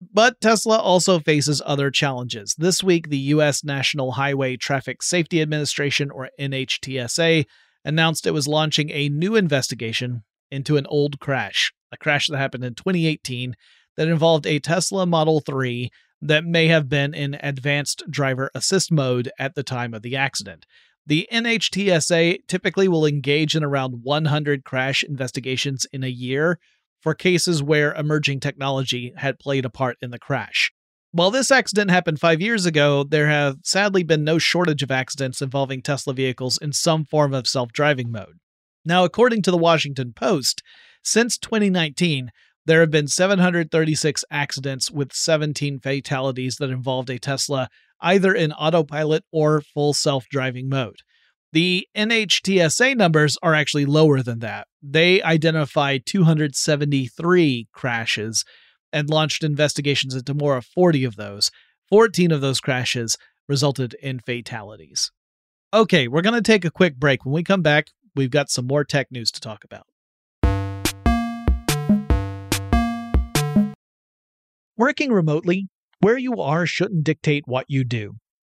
But 0.00 0.40
Tesla 0.40 0.78
also 0.78 1.20
faces 1.20 1.60
other 1.64 1.90
challenges. 1.90 2.54
This 2.56 2.82
week, 2.82 3.08
the 3.10 3.18
U.S. 3.18 3.62
National 3.62 4.12
Highway 4.12 4.56
Traffic 4.56 5.02
Safety 5.02 5.42
Administration, 5.42 6.10
or 6.10 6.30
NHTSA, 6.40 7.44
announced 7.84 8.26
it 8.26 8.32
was 8.32 8.48
launching 8.48 8.90
a 8.90 9.10
new 9.10 9.36
investigation 9.36 10.22
into 10.50 10.76
an 10.76 10.86
old 10.86 11.20
crash, 11.20 11.72
a 11.92 11.96
crash 11.96 12.28
that 12.28 12.38
happened 12.38 12.64
in 12.64 12.74
2018 12.74 13.54
that 13.96 14.08
involved 14.08 14.46
a 14.46 14.58
Tesla 14.58 15.04
Model 15.04 15.40
3 15.40 15.90
that 16.22 16.44
may 16.44 16.68
have 16.68 16.88
been 16.88 17.14
in 17.14 17.38
advanced 17.42 18.02
driver 18.10 18.50
assist 18.54 18.90
mode 18.90 19.30
at 19.38 19.54
the 19.54 19.62
time 19.62 19.94
of 19.94 20.02
the 20.02 20.16
accident. 20.16 20.66
The 21.06 21.28
NHTSA 21.32 22.46
typically 22.46 22.88
will 22.88 23.06
engage 23.06 23.56
in 23.56 23.64
around 23.64 24.02
100 24.02 24.64
crash 24.64 25.02
investigations 25.02 25.86
in 25.92 26.04
a 26.04 26.08
year, 26.08 26.58
for 27.00 27.14
cases 27.14 27.62
where 27.62 27.94
emerging 27.94 28.40
technology 28.40 29.12
had 29.16 29.38
played 29.38 29.64
a 29.64 29.70
part 29.70 29.96
in 30.00 30.10
the 30.10 30.18
crash. 30.18 30.70
While 31.12 31.30
this 31.32 31.50
accident 31.50 31.90
happened 31.90 32.20
five 32.20 32.40
years 32.40 32.66
ago, 32.66 33.02
there 33.02 33.28
have 33.28 33.56
sadly 33.64 34.04
been 34.04 34.22
no 34.22 34.38
shortage 34.38 34.82
of 34.82 34.92
accidents 34.92 35.42
involving 35.42 35.82
Tesla 35.82 36.14
vehicles 36.14 36.56
in 36.58 36.72
some 36.72 37.04
form 37.04 37.34
of 37.34 37.48
self 37.48 37.72
driving 37.72 38.12
mode. 38.12 38.38
Now, 38.84 39.04
according 39.04 39.42
to 39.42 39.50
the 39.50 39.58
Washington 39.58 40.12
Post, 40.14 40.62
since 41.02 41.36
2019, 41.38 42.30
there 42.66 42.80
have 42.80 42.90
been 42.90 43.08
736 43.08 44.24
accidents 44.30 44.90
with 44.90 45.12
17 45.12 45.80
fatalities 45.80 46.56
that 46.56 46.70
involved 46.70 47.10
a 47.10 47.18
Tesla 47.18 47.68
either 48.00 48.32
in 48.32 48.52
autopilot 48.52 49.24
or 49.32 49.60
full 49.60 49.92
self 49.92 50.26
driving 50.30 50.68
mode. 50.68 51.00
The 51.52 51.88
NHTSA 51.96 52.96
numbers 52.96 53.36
are 53.42 53.54
actually 53.54 53.84
lower 53.84 54.22
than 54.22 54.38
that. 54.38 54.68
They 54.80 55.20
identified 55.20 56.06
273 56.06 57.68
crashes 57.72 58.44
and 58.92 59.10
launched 59.10 59.42
investigations 59.42 60.14
into 60.14 60.32
more 60.32 60.56
of 60.56 60.64
40 60.64 61.02
of 61.02 61.16
those. 61.16 61.50
14 61.88 62.30
of 62.30 62.40
those 62.40 62.60
crashes 62.60 63.16
resulted 63.48 63.94
in 63.94 64.20
fatalities. 64.20 65.10
Okay, 65.74 66.06
we're 66.06 66.22
going 66.22 66.34
to 66.34 66.40
take 66.40 66.64
a 66.64 66.70
quick 66.70 66.96
break. 66.96 67.24
When 67.24 67.34
we 67.34 67.42
come 67.42 67.62
back, 67.62 67.88
we've 68.14 68.30
got 68.30 68.48
some 68.48 68.68
more 68.68 68.84
tech 68.84 69.10
news 69.10 69.32
to 69.32 69.40
talk 69.40 69.64
about. 69.64 69.86
Working 74.76 75.10
remotely, 75.10 75.66
where 75.98 76.16
you 76.16 76.40
are 76.40 76.64
shouldn't 76.64 77.02
dictate 77.02 77.42
what 77.46 77.66
you 77.68 77.82
do. 77.82 78.14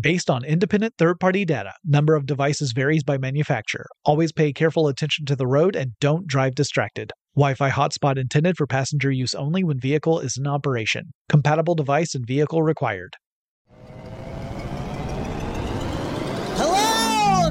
Based 0.00 0.30
on 0.30 0.44
independent 0.44 0.94
third 0.96 1.18
party 1.18 1.44
data, 1.44 1.72
number 1.84 2.14
of 2.14 2.24
devices 2.24 2.70
varies 2.72 3.02
by 3.02 3.18
manufacturer. 3.18 3.86
Always 4.04 4.30
pay 4.30 4.52
careful 4.52 4.86
attention 4.86 5.26
to 5.26 5.34
the 5.34 5.46
road 5.46 5.74
and 5.74 5.98
don't 5.98 6.24
drive 6.24 6.54
distracted. 6.54 7.10
Wi 7.34 7.54
Fi 7.54 7.70
hotspot 7.70 8.16
intended 8.16 8.56
for 8.56 8.68
passenger 8.68 9.10
use 9.10 9.34
only 9.34 9.64
when 9.64 9.80
vehicle 9.80 10.20
is 10.20 10.36
in 10.38 10.46
operation. 10.46 11.12
Compatible 11.28 11.74
device 11.74 12.14
and 12.14 12.24
vehicle 12.24 12.62
required. 12.62 13.16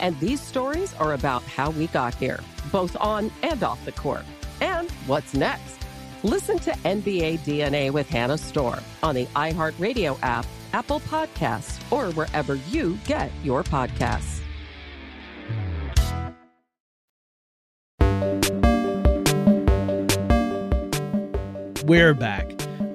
And 0.00 0.18
these 0.18 0.40
stories 0.40 0.94
are 0.94 1.12
about 1.12 1.42
how 1.42 1.70
we 1.70 1.86
got 1.88 2.14
here, 2.14 2.40
both 2.72 2.96
on 2.98 3.30
and 3.42 3.62
off 3.62 3.84
the 3.84 3.92
court. 3.92 4.24
And 4.60 4.90
what's 5.06 5.34
next? 5.34 5.78
Listen 6.22 6.58
to 6.60 6.70
NBA 6.70 7.40
DNA 7.40 7.90
with 7.90 8.08
Hannah 8.08 8.38
Storm 8.38 8.80
on 9.02 9.14
the 9.14 9.26
iHeartRadio 9.26 10.18
app, 10.22 10.46
Apple 10.72 11.00
Podcasts, 11.00 11.80
or 11.92 12.12
wherever 12.12 12.54
you 12.54 12.98
get 13.06 13.30
your 13.42 13.62
podcasts. 13.62 14.40
We're 21.84 22.14
back. 22.14 22.46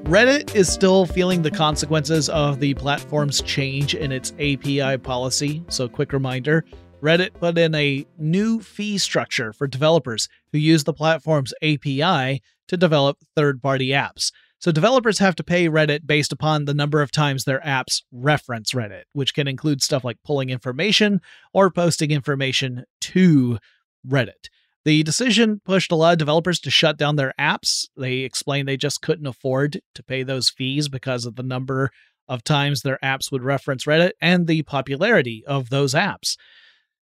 Reddit 0.05 0.55
is 0.55 0.71
still 0.71 1.07
feeling 1.07 1.41
the 1.41 1.49
consequences 1.49 2.29
of 2.29 2.59
the 2.59 2.75
platform's 2.75 3.41
change 3.41 3.95
in 3.95 4.11
its 4.11 4.31
API 4.33 4.97
policy. 4.99 5.63
So, 5.67 5.89
quick 5.89 6.13
reminder 6.13 6.63
Reddit 7.01 7.33
put 7.33 7.57
in 7.57 7.75
a 7.75 8.05
new 8.17 8.61
fee 8.61 8.97
structure 8.97 9.53
for 9.53 9.67
developers 9.67 10.27
who 10.51 10.57
use 10.57 10.83
the 10.83 10.93
platform's 10.93 11.53
API 11.61 12.41
to 12.67 12.77
develop 12.77 13.19
third 13.35 13.61
party 13.61 13.89
apps. 13.89 14.31
So, 14.59 14.71
developers 14.71 15.19
have 15.19 15.35
to 15.35 15.43
pay 15.43 15.67
Reddit 15.67 16.07
based 16.07 16.31
upon 16.31 16.65
the 16.65 16.73
number 16.73 17.01
of 17.01 17.11
times 17.11 17.43
their 17.43 17.59
apps 17.59 18.01
reference 18.11 18.71
Reddit, 18.71 19.03
which 19.13 19.33
can 19.35 19.47
include 19.47 19.83
stuff 19.83 20.03
like 20.03 20.17
pulling 20.25 20.49
information 20.49 21.21
or 21.53 21.69
posting 21.69 22.11
information 22.11 22.85
to 23.01 23.59
Reddit. 24.07 24.49
The 24.85 25.03
decision 25.03 25.61
pushed 25.65 25.91
a 25.91 25.95
lot 25.95 26.13
of 26.13 26.19
developers 26.19 26.59
to 26.61 26.71
shut 26.71 26.97
down 26.97 27.15
their 27.15 27.33
apps. 27.39 27.87
They 27.97 28.19
explained 28.19 28.67
they 28.67 28.77
just 28.77 29.01
couldn't 29.01 29.27
afford 29.27 29.81
to 29.93 30.03
pay 30.03 30.23
those 30.23 30.49
fees 30.49 30.87
because 30.89 31.25
of 31.25 31.35
the 31.35 31.43
number 31.43 31.91
of 32.27 32.43
times 32.43 32.81
their 32.81 32.99
apps 33.03 33.31
would 33.31 33.43
reference 33.43 33.85
Reddit 33.85 34.11
and 34.21 34.47
the 34.47 34.63
popularity 34.63 35.43
of 35.45 35.69
those 35.69 35.93
apps. 35.93 36.37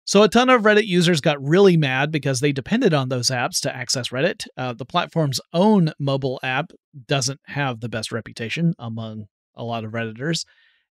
So, 0.08 0.24
a 0.24 0.30
ton 0.30 0.50
of 0.50 0.62
Reddit 0.62 0.88
users 0.88 1.20
got 1.20 1.44
really 1.44 1.76
mad 1.76 2.14
because 2.14 2.40
they 2.40 2.54
depended 2.54 2.94
on 2.94 3.10
those 3.10 3.28
apps 3.28 3.60
to 3.60 3.76
access 3.76 4.08
Reddit. 4.08 4.48
Uh, 4.56 4.72
the 4.72 4.86
platform's 4.86 5.42
own 5.52 5.92
mobile 6.00 6.40
app 6.42 6.72
doesn't 7.10 7.42
have 7.48 7.82
the 7.82 7.90
best 7.90 8.14
reputation 8.14 8.74
among 8.80 9.26
a 9.54 9.66
lot 9.66 9.84
of 9.84 9.92
Redditors. 9.92 10.46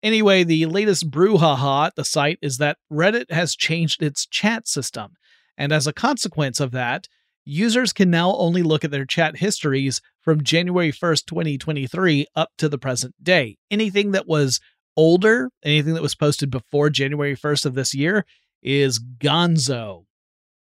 Anyway, 0.04 0.44
the 0.44 0.68
latest 0.68 1.10
brouhaha 1.10 1.88
at 1.88 1.96
the 1.96 2.06
site 2.06 2.38
is 2.44 2.60
that 2.60 2.78
Reddit 2.94 3.32
has 3.32 3.56
changed 3.56 4.04
its 4.04 4.28
chat 4.28 4.68
system. 4.68 5.14
And 5.58 5.74
as 5.74 5.88
a 5.88 5.94
consequence 5.94 6.60
of 6.60 6.70
that, 6.74 7.08
users 7.46 7.92
can 7.92 8.12
now 8.12 8.36
only 8.36 8.62
look 8.62 8.84
at 8.86 8.92
their 8.92 9.06
chat 9.06 9.38
histories 9.38 10.02
from 10.22 10.44
January 10.44 10.92
1st, 10.92 11.26
2023 11.26 12.28
up 12.36 12.52
to 12.60 12.70
the 12.70 12.78
present 12.78 13.16
day. 13.24 13.58
Anything 13.72 14.12
that 14.12 14.28
was 14.28 14.60
older, 14.96 15.50
anything 15.64 15.96
that 15.96 16.04
was 16.04 16.14
posted 16.14 16.52
before 16.52 16.92
January 16.92 17.36
1st 17.36 17.66
of 17.66 17.74
this 17.74 17.96
year, 17.96 18.24
is 18.62 19.00
gonzo. 19.20 20.06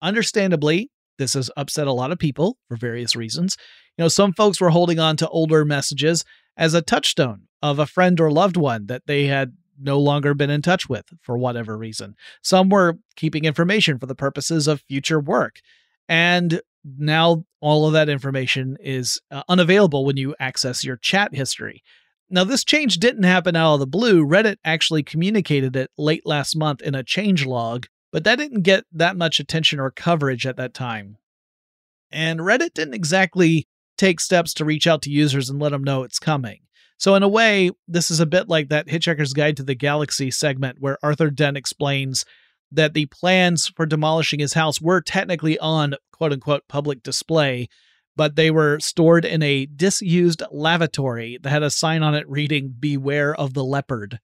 Understandably, 0.01 0.89
this 1.17 1.33
has 1.33 1.51
upset 1.55 1.87
a 1.87 1.93
lot 1.93 2.11
of 2.11 2.19
people 2.19 2.57
for 2.67 2.75
various 2.75 3.15
reasons. 3.15 3.57
You 3.97 4.05
know, 4.05 4.07
some 4.07 4.33
folks 4.33 4.59
were 4.59 4.69
holding 4.69 4.99
on 4.99 5.17
to 5.17 5.29
older 5.29 5.65
messages 5.65 6.23
as 6.57 6.73
a 6.73 6.81
touchstone 6.81 7.43
of 7.61 7.79
a 7.79 7.85
friend 7.85 8.19
or 8.19 8.31
loved 8.31 8.57
one 8.57 8.87
that 8.87 9.03
they 9.05 9.25
had 9.25 9.53
no 9.79 9.99
longer 9.99 10.33
been 10.33 10.49
in 10.49 10.61
touch 10.61 10.87
with 10.89 11.05
for 11.21 11.37
whatever 11.37 11.77
reason. 11.77 12.15
Some 12.43 12.69
were 12.69 12.97
keeping 13.15 13.45
information 13.45 13.99
for 13.99 14.05
the 14.05 14.15
purposes 14.15 14.67
of 14.67 14.81
future 14.81 15.19
work. 15.19 15.59
And 16.07 16.61
now 16.83 17.45
all 17.61 17.87
of 17.87 17.93
that 17.93 18.09
information 18.09 18.77
is 18.79 19.19
uh, 19.29 19.43
unavailable 19.47 20.05
when 20.05 20.17
you 20.17 20.35
access 20.39 20.83
your 20.83 20.97
chat 20.97 21.33
history. 21.33 21.83
Now, 22.33 22.45
this 22.45 22.63
change 22.63 22.97
didn't 22.97 23.23
happen 23.23 23.57
out 23.57 23.73
of 23.73 23.79
the 23.81 23.87
blue. 23.87 24.25
Reddit 24.25 24.55
actually 24.63 25.03
communicated 25.03 25.75
it 25.75 25.91
late 25.97 26.25
last 26.25 26.55
month 26.55 26.81
in 26.81 26.95
a 26.95 27.03
change 27.03 27.45
log, 27.45 27.87
but 28.13 28.23
that 28.23 28.37
didn't 28.37 28.61
get 28.61 28.85
that 28.93 29.17
much 29.17 29.41
attention 29.41 29.81
or 29.81 29.91
coverage 29.91 30.47
at 30.47 30.55
that 30.55 30.73
time. 30.73 31.17
And 32.09 32.39
Reddit 32.39 32.73
didn't 32.73 32.93
exactly 32.93 33.67
take 33.97 34.21
steps 34.21 34.53
to 34.55 34.65
reach 34.65 34.87
out 34.87 35.01
to 35.01 35.11
users 35.11 35.49
and 35.49 35.59
let 35.59 35.73
them 35.73 35.83
know 35.83 36.03
it's 36.03 36.19
coming. 36.19 36.61
So, 36.97 37.15
in 37.15 37.23
a 37.23 37.27
way, 37.27 37.71
this 37.85 38.09
is 38.09 38.21
a 38.21 38.25
bit 38.25 38.47
like 38.47 38.69
that 38.69 38.87
Hitchhiker's 38.87 39.33
Guide 39.33 39.57
to 39.57 39.63
the 39.63 39.75
Galaxy 39.75 40.31
segment 40.31 40.77
where 40.79 40.99
Arthur 41.03 41.31
Dent 41.31 41.57
explains 41.57 42.23
that 42.71 42.93
the 42.93 43.07
plans 43.07 43.67
for 43.75 43.85
demolishing 43.85 44.39
his 44.39 44.53
house 44.53 44.79
were 44.79 45.01
technically 45.01 45.59
on 45.59 45.95
quote 46.13 46.31
unquote 46.31 46.63
public 46.69 47.03
display, 47.03 47.67
but 48.15 48.35
they 48.35 48.51
were 48.51 48.79
stored 48.79 49.25
in 49.25 49.41
a 49.41 49.65
disused 49.65 50.43
lavatory 50.51 51.37
that 51.41 51.49
had 51.49 51.63
a 51.63 51.69
sign 51.69 52.03
on 52.03 52.15
it 52.15 52.29
reading, 52.29 52.73
Beware 52.79 53.33
of 53.35 53.53
the 53.53 53.63
Leopard. 53.63 54.19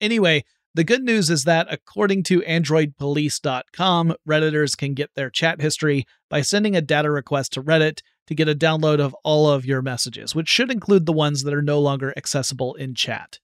Anyway, 0.00 0.44
the 0.74 0.84
good 0.84 1.02
news 1.02 1.28
is 1.28 1.44
that 1.44 1.66
according 1.70 2.22
to 2.24 2.40
AndroidPolice.com, 2.40 4.14
Redditors 4.28 4.76
can 4.76 4.94
get 4.94 5.10
their 5.14 5.28
chat 5.28 5.60
history 5.60 6.06
by 6.30 6.40
sending 6.40 6.74
a 6.74 6.80
data 6.80 7.10
request 7.10 7.52
to 7.52 7.62
Reddit 7.62 8.00
to 8.26 8.34
get 8.34 8.48
a 8.48 8.54
download 8.54 8.98
of 8.98 9.14
all 9.22 9.50
of 9.50 9.66
your 9.66 9.82
messages, 9.82 10.34
which 10.34 10.48
should 10.48 10.70
include 10.70 11.04
the 11.04 11.12
ones 11.12 11.42
that 11.42 11.52
are 11.52 11.62
no 11.62 11.78
longer 11.78 12.14
accessible 12.16 12.74
in 12.74 12.94
chat. 12.94 13.38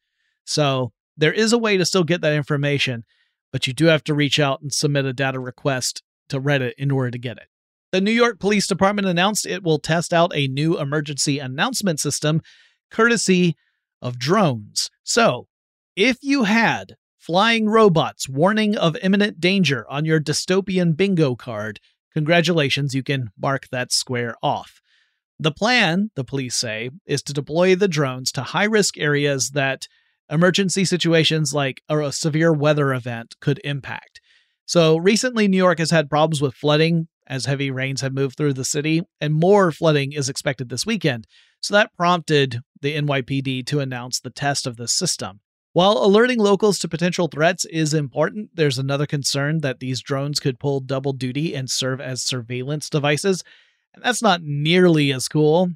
So 0.44 0.92
there 1.16 1.32
is 1.32 1.52
a 1.52 1.58
way 1.58 1.76
to 1.76 1.84
still 1.84 2.04
get 2.04 2.22
that 2.22 2.32
information, 2.32 3.04
but 3.52 3.66
you 3.66 3.74
do 3.74 3.86
have 3.86 4.04
to 4.04 4.14
reach 4.14 4.40
out 4.40 4.62
and 4.62 4.72
submit 4.72 5.04
a 5.04 5.12
data 5.12 5.38
request 5.38 6.02
to 6.30 6.40
Reddit 6.40 6.72
in 6.78 6.90
order 6.90 7.10
to 7.10 7.18
get 7.18 7.36
it. 7.36 7.48
The 7.92 8.01
New 8.01 8.12
York 8.12 8.38
Police 8.38 8.66
Department 8.66 9.09
announced 9.09 9.46
it 9.46 9.62
will 9.62 9.79
test 9.79 10.12
out 10.12 10.33
a 10.35 10.48
new 10.48 10.79
emergency 10.79 11.38
announcement 11.38 12.01
system 12.01 12.42
courtesy 12.90 13.57
of 14.03 14.18
drones. 14.18 14.90
So, 15.05 15.46
if 15.96 16.18
you 16.22 16.44
had 16.44 16.94
flying 17.18 17.68
robots 17.68 18.29
warning 18.29 18.77
of 18.77 18.96
imminent 19.03 19.40
danger 19.40 19.87
on 19.90 20.05
your 20.05 20.20
dystopian 20.20 20.96
bingo 20.96 21.35
card, 21.35 21.81
Congratulations, 22.18 22.96
you 22.96 23.03
can 23.05 23.31
mark 23.40 23.68
that 23.70 23.92
square 23.92 24.35
off. 24.42 24.81
The 25.38 25.53
plan, 25.53 26.11
the 26.16 26.24
police 26.24 26.57
say, 26.57 26.90
is 27.07 27.22
to 27.22 27.33
deploy 27.33 27.77
the 27.77 27.87
drones 27.87 28.33
to 28.33 28.42
high 28.42 28.64
risk 28.64 28.98
areas 28.98 29.51
that 29.51 29.87
emergency 30.29 30.85
situations 30.85 31.55
like 31.55 31.81
a 31.88 32.11
severe 32.11 32.53
weather 32.53 32.92
event 32.92 33.37
could 33.40 33.61
impact. 33.62 34.20
So 34.66 34.96
recently, 34.96 35.46
New 35.46 35.57
York 35.57 35.79
has 35.79 35.92
had 35.92 36.11
problems 36.11 36.42
with 36.42 36.55
flooding 36.55 37.07
as 37.28 37.44
heavy 37.44 37.70
rains 37.70 38.00
have 38.00 38.12
moved 38.14 38.36
through 38.36 38.54
the 38.54 38.64
city, 38.64 39.02
and 39.20 39.34
more 39.34 39.70
flooding 39.70 40.12
is 40.12 40.28
expected 40.28 40.68
this 40.68 40.86
weekend. 40.86 41.26
So 41.60 41.74
that 41.74 41.94
prompted 41.96 42.60
the 42.80 42.96
NYPD 42.96 43.66
to 43.66 43.80
announce 43.80 44.20
the 44.20 44.30
test 44.30 44.66
of 44.66 44.76
the 44.76 44.88
system. 44.88 45.40
While 45.74 45.98
alerting 45.98 46.38
locals 46.38 46.78
to 46.80 46.88
potential 46.88 47.28
threats 47.28 47.64
is 47.66 47.92
important, 47.94 48.50
there's 48.54 48.78
another 48.78 49.06
concern 49.06 49.60
that 49.60 49.80
these 49.80 50.00
drones 50.00 50.40
could 50.40 50.58
pull 50.58 50.80
double 50.80 51.12
duty 51.12 51.54
and 51.54 51.68
serve 51.70 52.00
as 52.00 52.22
surveillance 52.22 52.88
devices, 52.88 53.44
and 53.94 54.02
that's 54.02 54.22
not 54.22 54.42
nearly 54.42 55.12
as 55.12 55.28
cool. 55.28 55.70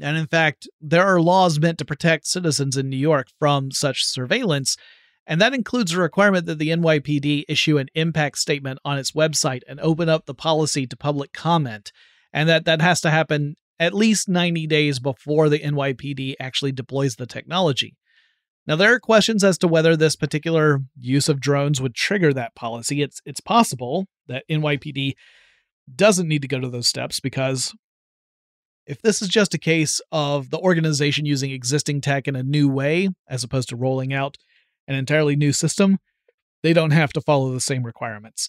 And 0.00 0.16
in 0.16 0.26
fact, 0.26 0.68
there 0.80 1.04
are 1.04 1.20
laws 1.20 1.58
meant 1.58 1.78
to 1.78 1.84
protect 1.84 2.26
citizens 2.26 2.76
in 2.76 2.88
New 2.88 2.96
York 2.96 3.28
from 3.38 3.70
such 3.70 4.04
surveillance, 4.04 4.76
and 5.28 5.42
that 5.42 5.52
includes 5.52 5.92
a 5.92 6.00
requirement 6.00 6.46
that 6.46 6.58
the 6.58 6.70
NYPD 6.70 7.44
issue 7.48 7.76
an 7.76 7.88
impact 7.94 8.38
statement 8.38 8.78
on 8.82 8.98
its 8.98 9.12
website 9.12 9.60
and 9.68 9.78
open 9.78 10.08
up 10.08 10.24
the 10.24 10.34
policy 10.34 10.86
to 10.86 10.96
public 10.96 11.34
comment, 11.34 11.92
and 12.32 12.48
that 12.48 12.64
that 12.64 12.80
has 12.80 13.02
to 13.02 13.10
happen 13.10 13.54
at 13.78 13.92
least 13.92 14.26
90 14.26 14.66
days 14.66 14.98
before 14.98 15.50
the 15.50 15.58
NYPD 15.58 16.34
actually 16.40 16.72
deploys 16.72 17.16
the 17.16 17.26
technology. 17.26 17.94
Now 18.66 18.76
there 18.76 18.94
are 18.94 18.98
questions 18.98 19.44
as 19.44 19.58
to 19.58 19.68
whether 19.68 19.96
this 19.96 20.16
particular 20.16 20.80
use 20.98 21.28
of 21.28 21.40
drones 21.40 21.80
would 21.80 21.94
trigger 21.94 22.32
that 22.32 22.54
policy. 22.54 23.02
It's 23.02 23.20
it's 23.26 23.40
possible 23.40 24.06
that 24.28 24.44
NYPD 24.50 25.12
doesn't 25.94 26.28
need 26.28 26.42
to 26.42 26.48
go 26.48 26.58
to 26.58 26.70
those 26.70 26.88
steps 26.88 27.20
because 27.20 27.74
if 28.86 29.02
this 29.02 29.20
is 29.20 29.28
just 29.28 29.52
a 29.52 29.58
case 29.58 30.00
of 30.10 30.48
the 30.48 30.58
organization 30.58 31.26
using 31.26 31.50
existing 31.50 32.00
tech 32.00 32.26
in 32.26 32.34
a 32.34 32.42
new 32.42 32.68
way 32.68 33.10
as 33.28 33.44
opposed 33.44 33.68
to 33.68 33.76
rolling 33.76 34.14
out 34.14 34.38
an 34.88 34.96
entirely 34.96 35.36
new 35.36 35.52
system, 35.52 35.98
they 36.64 36.72
don't 36.72 36.90
have 36.90 37.12
to 37.12 37.20
follow 37.20 37.52
the 37.52 37.60
same 37.60 37.84
requirements. 37.84 38.48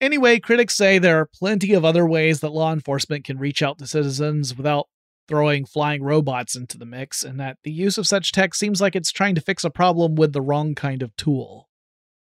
Anyway, 0.00 0.40
critics 0.40 0.74
say 0.74 0.98
there 0.98 1.20
are 1.20 1.30
plenty 1.32 1.72
of 1.72 1.84
other 1.84 2.06
ways 2.06 2.40
that 2.40 2.52
law 2.52 2.72
enforcement 2.72 3.24
can 3.24 3.38
reach 3.38 3.62
out 3.62 3.78
to 3.78 3.86
citizens 3.86 4.56
without 4.56 4.88
throwing 5.28 5.64
flying 5.64 6.02
robots 6.02 6.56
into 6.56 6.76
the 6.76 6.84
mix, 6.84 7.22
and 7.22 7.38
that 7.38 7.58
the 7.62 7.70
use 7.70 7.96
of 7.96 8.06
such 8.06 8.32
tech 8.32 8.54
seems 8.54 8.80
like 8.80 8.96
it's 8.96 9.12
trying 9.12 9.34
to 9.34 9.40
fix 9.40 9.64
a 9.64 9.70
problem 9.70 10.16
with 10.16 10.32
the 10.32 10.42
wrong 10.42 10.74
kind 10.74 11.02
of 11.02 11.14
tool. 11.16 11.68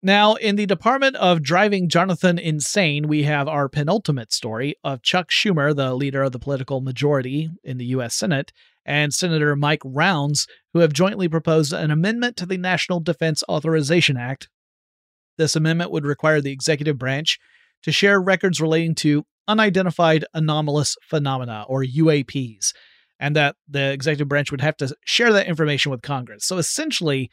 Now, 0.02 0.34
in 0.34 0.54
the 0.54 0.66
department 0.66 1.16
of 1.16 1.42
driving 1.42 1.88
Jonathan 1.88 2.38
insane, 2.38 3.08
we 3.08 3.24
have 3.24 3.48
our 3.48 3.68
penultimate 3.68 4.32
story 4.32 4.76
of 4.84 5.02
Chuck 5.02 5.28
Schumer, 5.28 5.74
the 5.74 5.92
leader 5.92 6.22
of 6.22 6.30
the 6.30 6.38
political 6.38 6.80
majority 6.80 7.50
in 7.64 7.78
the 7.78 7.87
U.S. 7.87 8.14
Senate, 8.14 8.52
and 8.87 9.12
Senator 9.12 9.56
Mike 9.56 9.82
Rounds, 9.84 10.46
who 10.72 10.78
have 10.78 10.92
jointly 10.92 11.28
proposed 11.28 11.72
an 11.72 11.90
amendment 11.90 12.37
to 12.37 12.46
the 12.46 12.56
National 12.56 13.00
Defense 13.00 13.42
Authorization 13.48 14.16
Act. 14.16 14.48
This 15.37 15.56
amendment 15.56 15.90
would 15.90 16.06
require 16.06 16.40
the 16.40 16.52
executive 16.52 16.96
branch 16.96 17.40
to 17.82 17.90
share 17.90 18.20
records 18.20 18.61
relating 18.61 18.94
to 18.96 19.26
unidentified 19.48 20.24
anomalous 20.32 20.96
phenomena, 21.02 21.64
or 21.68 21.82
UAPs, 21.82 22.72
and 23.18 23.34
that 23.34 23.56
the 23.68 23.90
executive 23.90 24.28
branch 24.28 24.52
would 24.52 24.61
have 24.61 24.76
to 24.76 24.94
share 25.04 25.32
that 25.32 25.48
information 25.48 25.90
with 25.90 26.02
Congress. 26.02 26.44
So 26.44 26.56
essentially, 26.56 27.30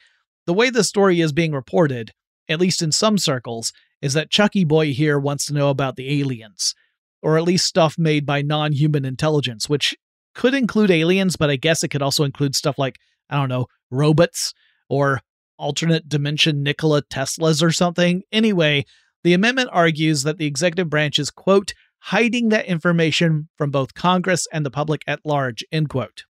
the 0.47 0.53
way 0.53 0.71
the 0.71 0.83
story 0.83 1.21
is 1.21 1.31
being 1.31 1.51
reported 1.51 2.11
at 2.49 2.59
least 2.59 2.81
in 2.81 2.91
some 2.91 3.17
circles, 3.17 3.73
is 4.01 4.13
that 4.13 4.29
Chucky 4.29 4.63
Boy 4.63 4.93
here 4.93 5.19
wants 5.19 5.45
to 5.45 5.53
know 5.53 5.69
about 5.69 5.95
the 5.95 6.21
aliens, 6.21 6.75
or 7.21 7.37
at 7.37 7.43
least 7.43 7.65
stuff 7.65 7.97
made 7.97 8.25
by 8.25 8.41
non 8.41 8.71
human 8.71 9.05
intelligence, 9.05 9.67
which 9.69 9.95
could 10.33 10.53
include 10.53 10.91
aliens, 10.91 11.35
but 11.35 11.49
I 11.49 11.55
guess 11.55 11.83
it 11.83 11.87
could 11.87 12.01
also 12.01 12.23
include 12.23 12.55
stuff 12.55 12.77
like, 12.77 12.97
I 13.29 13.37
don't 13.37 13.49
know, 13.49 13.67
robots 13.89 14.53
or 14.89 15.21
alternate 15.57 16.09
dimension 16.09 16.61
Nikola 16.61 17.01
Teslas 17.03 17.63
or 17.63 17.71
something. 17.71 18.23
Anyway, 18.31 18.85
the 19.23 19.33
amendment 19.33 19.69
argues 19.71 20.23
that 20.23 20.37
the 20.37 20.45
executive 20.45 20.89
branch 20.89 21.17
is, 21.17 21.31
quote, 21.31 21.73
hiding 21.99 22.49
that 22.49 22.65
information 22.65 23.49
from 23.57 23.71
both 23.71 23.95
Congress 23.95 24.45
and 24.53 24.65
the 24.65 24.71
public 24.71 25.01
at 25.07 25.25
large, 25.25 25.63
end 25.71 25.89
quote. 25.89 26.25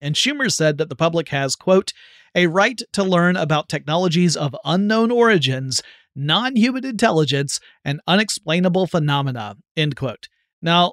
And 0.00 0.14
Schumer 0.14 0.52
said 0.52 0.78
that 0.78 0.88
the 0.88 0.94
public 0.94 1.30
has, 1.30 1.56
quote, 1.56 1.92
a 2.36 2.46
right 2.46 2.80
to 2.92 3.02
learn 3.02 3.34
about 3.36 3.68
technologies 3.68 4.36
of 4.36 4.54
unknown 4.64 5.10
origins, 5.10 5.82
non 6.14 6.54
human 6.54 6.84
intelligence, 6.84 7.58
and 7.84 8.00
unexplainable 8.06 8.86
phenomena, 8.86 9.56
end 9.76 9.96
quote. 9.96 10.28
Now, 10.62 10.92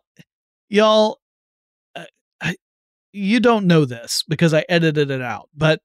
y'all, 0.70 1.20
uh, 1.96 2.06
I, 2.42 2.56
you 3.12 3.40
don't 3.40 3.68
know 3.68 3.86
this 3.86 4.24
because 4.28 4.54
I 4.54 4.66
edited 4.70 5.12
it 5.12 5.22
out, 5.22 5.50
but 5.54 5.82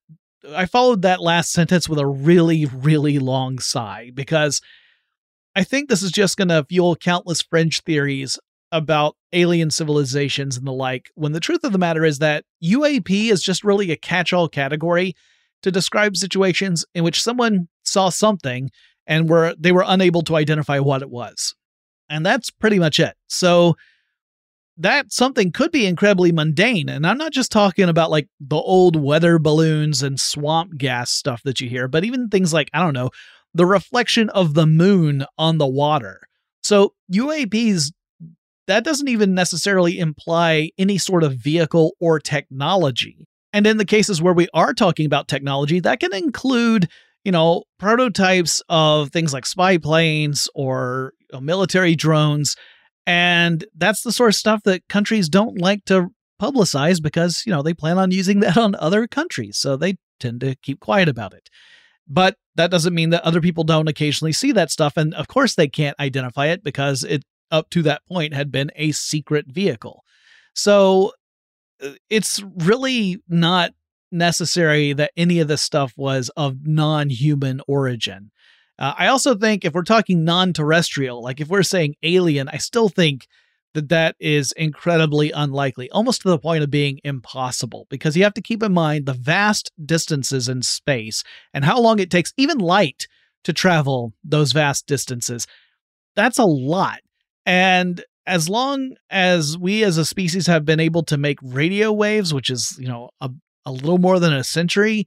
I 0.54 0.66
followed 0.66 1.02
that 1.02 1.20
last 1.20 1.50
sentence 1.52 1.88
with 1.88 1.98
a 1.98 2.06
really, 2.06 2.64
really 2.66 3.18
long 3.18 3.58
sigh 3.58 4.12
because 4.14 4.60
I 5.56 5.64
think 5.64 5.88
this 5.88 6.02
is 6.02 6.12
just 6.12 6.36
going 6.36 6.48
to 6.48 6.64
fuel 6.68 6.94
countless 6.94 7.42
fringe 7.42 7.82
theories 7.82 8.38
about 8.70 9.16
alien 9.32 9.70
civilizations 9.70 10.56
and 10.56 10.66
the 10.66 10.72
like, 10.72 11.06
when 11.14 11.32
the 11.32 11.40
truth 11.40 11.64
of 11.64 11.72
the 11.72 11.78
matter 11.78 12.04
is 12.04 12.18
that 12.20 12.44
UAP 12.62 13.30
is 13.30 13.42
just 13.42 13.64
really 13.64 13.90
a 13.90 13.96
catch 13.96 14.32
all 14.32 14.48
category 14.48 15.14
to 15.62 15.70
describe 15.70 16.16
situations 16.16 16.84
in 16.94 17.04
which 17.04 17.22
someone 17.22 17.68
saw 17.84 18.08
something 18.08 18.70
and 19.06 19.28
were 19.28 19.54
they 19.58 19.72
were 19.72 19.84
unable 19.86 20.22
to 20.22 20.36
identify 20.36 20.78
what 20.78 21.02
it 21.02 21.10
was. 21.10 21.54
And 22.10 22.24
that's 22.24 22.50
pretty 22.50 22.78
much 22.78 23.00
it. 23.00 23.14
So 23.28 23.76
that 24.76 25.12
something 25.12 25.50
could 25.50 25.72
be 25.72 25.86
incredibly 25.86 26.30
mundane. 26.30 26.88
And 26.88 27.06
I'm 27.06 27.18
not 27.18 27.32
just 27.32 27.50
talking 27.50 27.88
about 27.88 28.10
like 28.10 28.28
the 28.40 28.56
old 28.56 28.94
weather 28.94 29.38
balloons 29.38 30.02
and 30.02 30.20
swamp 30.20 30.78
gas 30.78 31.10
stuff 31.10 31.42
that 31.44 31.60
you 31.60 31.68
hear, 31.68 31.88
but 31.88 32.04
even 32.04 32.28
things 32.28 32.52
like, 32.52 32.70
I 32.72 32.80
don't 32.80 32.94
know, 32.94 33.10
the 33.54 33.66
reflection 33.66 34.30
of 34.30 34.54
the 34.54 34.66
moon 34.66 35.24
on 35.36 35.58
the 35.58 35.66
water. 35.66 36.20
So 36.62 36.94
UAPs 37.12 37.92
that 38.68 38.84
doesn't 38.84 39.08
even 39.08 39.34
necessarily 39.34 39.98
imply 39.98 40.70
any 40.78 40.98
sort 40.98 41.24
of 41.24 41.32
vehicle 41.32 41.94
or 42.00 42.20
technology. 42.20 43.26
And 43.58 43.66
in 43.66 43.76
the 43.76 43.84
cases 43.84 44.22
where 44.22 44.32
we 44.32 44.46
are 44.54 44.72
talking 44.72 45.04
about 45.04 45.26
technology, 45.26 45.80
that 45.80 45.98
can 45.98 46.14
include, 46.14 46.88
you 47.24 47.32
know, 47.32 47.64
prototypes 47.80 48.62
of 48.68 49.10
things 49.10 49.32
like 49.32 49.46
spy 49.46 49.78
planes 49.78 50.48
or 50.54 51.12
military 51.40 51.96
drones. 51.96 52.54
And 53.04 53.64
that's 53.76 54.02
the 54.02 54.12
sort 54.12 54.28
of 54.28 54.36
stuff 54.36 54.62
that 54.62 54.86
countries 54.88 55.28
don't 55.28 55.60
like 55.60 55.84
to 55.86 56.10
publicize 56.40 57.02
because, 57.02 57.42
you 57.46 57.52
know, 57.52 57.62
they 57.62 57.74
plan 57.74 57.98
on 57.98 58.12
using 58.12 58.38
that 58.40 58.56
on 58.56 58.76
other 58.76 59.08
countries. 59.08 59.58
So 59.58 59.76
they 59.76 59.96
tend 60.20 60.40
to 60.42 60.54
keep 60.62 60.78
quiet 60.78 61.08
about 61.08 61.34
it. 61.34 61.48
But 62.06 62.36
that 62.54 62.70
doesn't 62.70 62.94
mean 62.94 63.10
that 63.10 63.24
other 63.24 63.40
people 63.40 63.64
don't 63.64 63.88
occasionally 63.88 64.32
see 64.32 64.52
that 64.52 64.70
stuff. 64.70 64.96
And 64.96 65.14
of 65.14 65.26
course, 65.26 65.56
they 65.56 65.66
can't 65.66 65.98
identify 65.98 66.46
it 66.46 66.62
because 66.62 67.02
it 67.02 67.24
up 67.50 67.70
to 67.70 67.82
that 67.82 68.02
point 68.06 68.34
had 68.34 68.52
been 68.52 68.70
a 68.76 68.92
secret 68.92 69.46
vehicle. 69.48 70.04
So 70.54 71.10
it's 72.10 72.42
really 72.64 73.22
not 73.28 73.72
necessary 74.10 74.92
that 74.92 75.12
any 75.16 75.40
of 75.40 75.48
this 75.48 75.62
stuff 75.62 75.92
was 75.96 76.30
of 76.36 76.66
non 76.66 77.10
human 77.10 77.60
origin. 77.68 78.30
Uh, 78.78 78.94
I 78.96 79.08
also 79.08 79.34
think 79.34 79.64
if 79.64 79.74
we're 79.74 79.82
talking 79.82 80.24
non 80.24 80.52
terrestrial, 80.52 81.22
like 81.22 81.40
if 81.40 81.48
we're 81.48 81.62
saying 81.62 81.96
alien, 82.02 82.48
I 82.48 82.58
still 82.58 82.88
think 82.88 83.26
that 83.74 83.88
that 83.90 84.16
is 84.18 84.52
incredibly 84.52 85.30
unlikely, 85.30 85.90
almost 85.90 86.22
to 86.22 86.28
the 86.28 86.38
point 86.38 86.64
of 86.64 86.70
being 86.70 87.00
impossible, 87.04 87.86
because 87.90 88.16
you 88.16 88.24
have 88.24 88.34
to 88.34 88.42
keep 88.42 88.62
in 88.62 88.72
mind 88.72 89.06
the 89.06 89.12
vast 89.12 89.70
distances 89.84 90.48
in 90.48 90.62
space 90.62 91.22
and 91.52 91.64
how 91.64 91.80
long 91.80 91.98
it 91.98 92.10
takes 92.10 92.32
even 92.36 92.58
light 92.58 93.06
to 93.44 93.52
travel 93.52 94.12
those 94.24 94.52
vast 94.52 94.86
distances. 94.86 95.46
That's 96.16 96.38
a 96.38 96.44
lot. 96.44 97.00
And 97.46 98.02
as 98.28 98.48
long 98.48 98.94
as 99.08 99.56
we 99.56 99.82
as 99.82 99.96
a 99.96 100.04
species 100.04 100.46
have 100.46 100.64
been 100.64 100.80
able 100.80 101.02
to 101.04 101.16
make 101.16 101.38
radio 101.42 101.90
waves, 101.90 102.34
which 102.34 102.50
is, 102.50 102.76
you 102.78 102.86
know, 102.86 103.08
a, 103.20 103.30
a 103.64 103.72
little 103.72 103.98
more 103.98 104.20
than 104.20 104.34
a 104.34 104.44
century, 104.44 105.06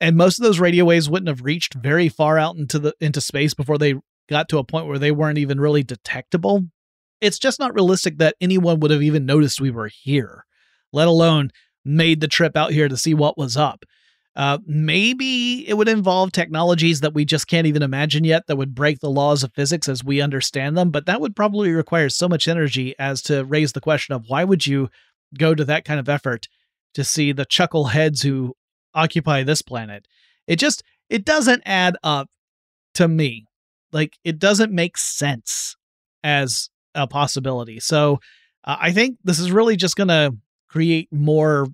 and 0.00 0.16
most 0.16 0.38
of 0.38 0.44
those 0.44 0.60
radio 0.60 0.84
waves 0.84 1.10
wouldn't 1.10 1.28
have 1.28 1.44
reached 1.44 1.74
very 1.74 2.08
far 2.08 2.38
out 2.38 2.56
into 2.56 2.78
the 2.78 2.94
into 3.00 3.20
space 3.20 3.52
before 3.52 3.78
they 3.78 3.94
got 4.28 4.48
to 4.48 4.58
a 4.58 4.64
point 4.64 4.86
where 4.86 4.98
they 4.98 5.10
weren't 5.10 5.38
even 5.38 5.60
really 5.60 5.82
detectable. 5.82 6.64
It's 7.20 7.38
just 7.38 7.58
not 7.58 7.74
realistic 7.74 8.18
that 8.18 8.36
anyone 8.40 8.80
would 8.80 8.90
have 8.92 9.02
even 9.02 9.26
noticed 9.26 9.60
we 9.60 9.70
were 9.70 9.88
here, 9.88 10.46
let 10.92 11.08
alone 11.08 11.50
made 11.84 12.20
the 12.20 12.28
trip 12.28 12.56
out 12.56 12.72
here 12.72 12.88
to 12.88 12.96
see 12.96 13.12
what 13.12 13.36
was 13.36 13.56
up. 13.56 13.84
Uh, 14.34 14.58
maybe 14.66 15.68
it 15.68 15.74
would 15.74 15.88
involve 15.88 16.32
technologies 16.32 17.00
that 17.00 17.12
we 17.12 17.24
just 17.24 17.46
can't 17.46 17.66
even 17.66 17.82
imagine 17.82 18.24
yet 18.24 18.46
that 18.46 18.56
would 18.56 18.74
break 18.74 19.00
the 19.00 19.10
laws 19.10 19.42
of 19.42 19.52
physics 19.52 19.88
as 19.88 20.02
we 20.02 20.22
understand 20.22 20.76
them, 20.76 20.90
but 20.90 21.04
that 21.04 21.20
would 21.20 21.36
probably 21.36 21.70
require 21.70 22.08
so 22.08 22.28
much 22.28 22.48
energy 22.48 22.94
as 22.98 23.20
to 23.20 23.44
raise 23.44 23.72
the 23.72 23.80
question 23.80 24.14
of 24.14 24.24
why 24.28 24.42
would 24.42 24.66
you 24.66 24.88
go 25.38 25.54
to 25.54 25.64
that 25.66 25.84
kind 25.84 26.00
of 26.00 26.08
effort 26.08 26.48
to 26.94 27.04
see 27.04 27.32
the 27.32 27.44
chuckleheads 27.44 28.22
who 28.22 28.54
occupy 28.94 29.42
this 29.42 29.60
planet? 29.60 30.08
It 30.46 30.56
just 30.56 30.82
it 31.10 31.26
doesn't 31.26 31.62
add 31.66 31.96
up 32.02 32.30
to 32.94 33.08
me. 33.08 33.46
Like 33.92 34.16
it 34.24 34.38
doesn't 34.38 34.72
make 34.72 34.96
sense 34.96 35.76
as 36.24 36.70
a 36.94 37.06
possibility. 37.06 37.80
So 37.80 38.20
uh, 38.64 38.76
I 38.80 38.92
think 38.92 39.18
this 39.24 39.38
is 39.38 39.52
really 39.52 39.76
just 39.76 39.96
going 39.96 40.08
to 40.08 40.34
create 40.68 41.08
more 41.12 41.66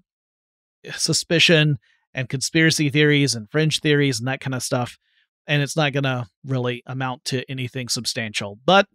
suspicion 0.92 1.79
and 2.14 2.29
conspiracy 2.29 2.90
theories 2.90 3.35
and 3.35 3.51
fringe 3.51 3.81
theories 3.81 4.18
and 4.18 4.29
that 4.29 4.40
kind 4.40 4.55
of 4.55 4.62
stuff. 4.62 4.99
And 5.47 5.62
it's 5.62 5.77
not 5.77 5.92
going 5.92 6.05
to 6.05 6.27
really 6.44 6.83
amount 6.87 7.25
to 7.27 7.49
anything 7.51 7.88
substantial. 7.88 8.59
But 8.64 8.87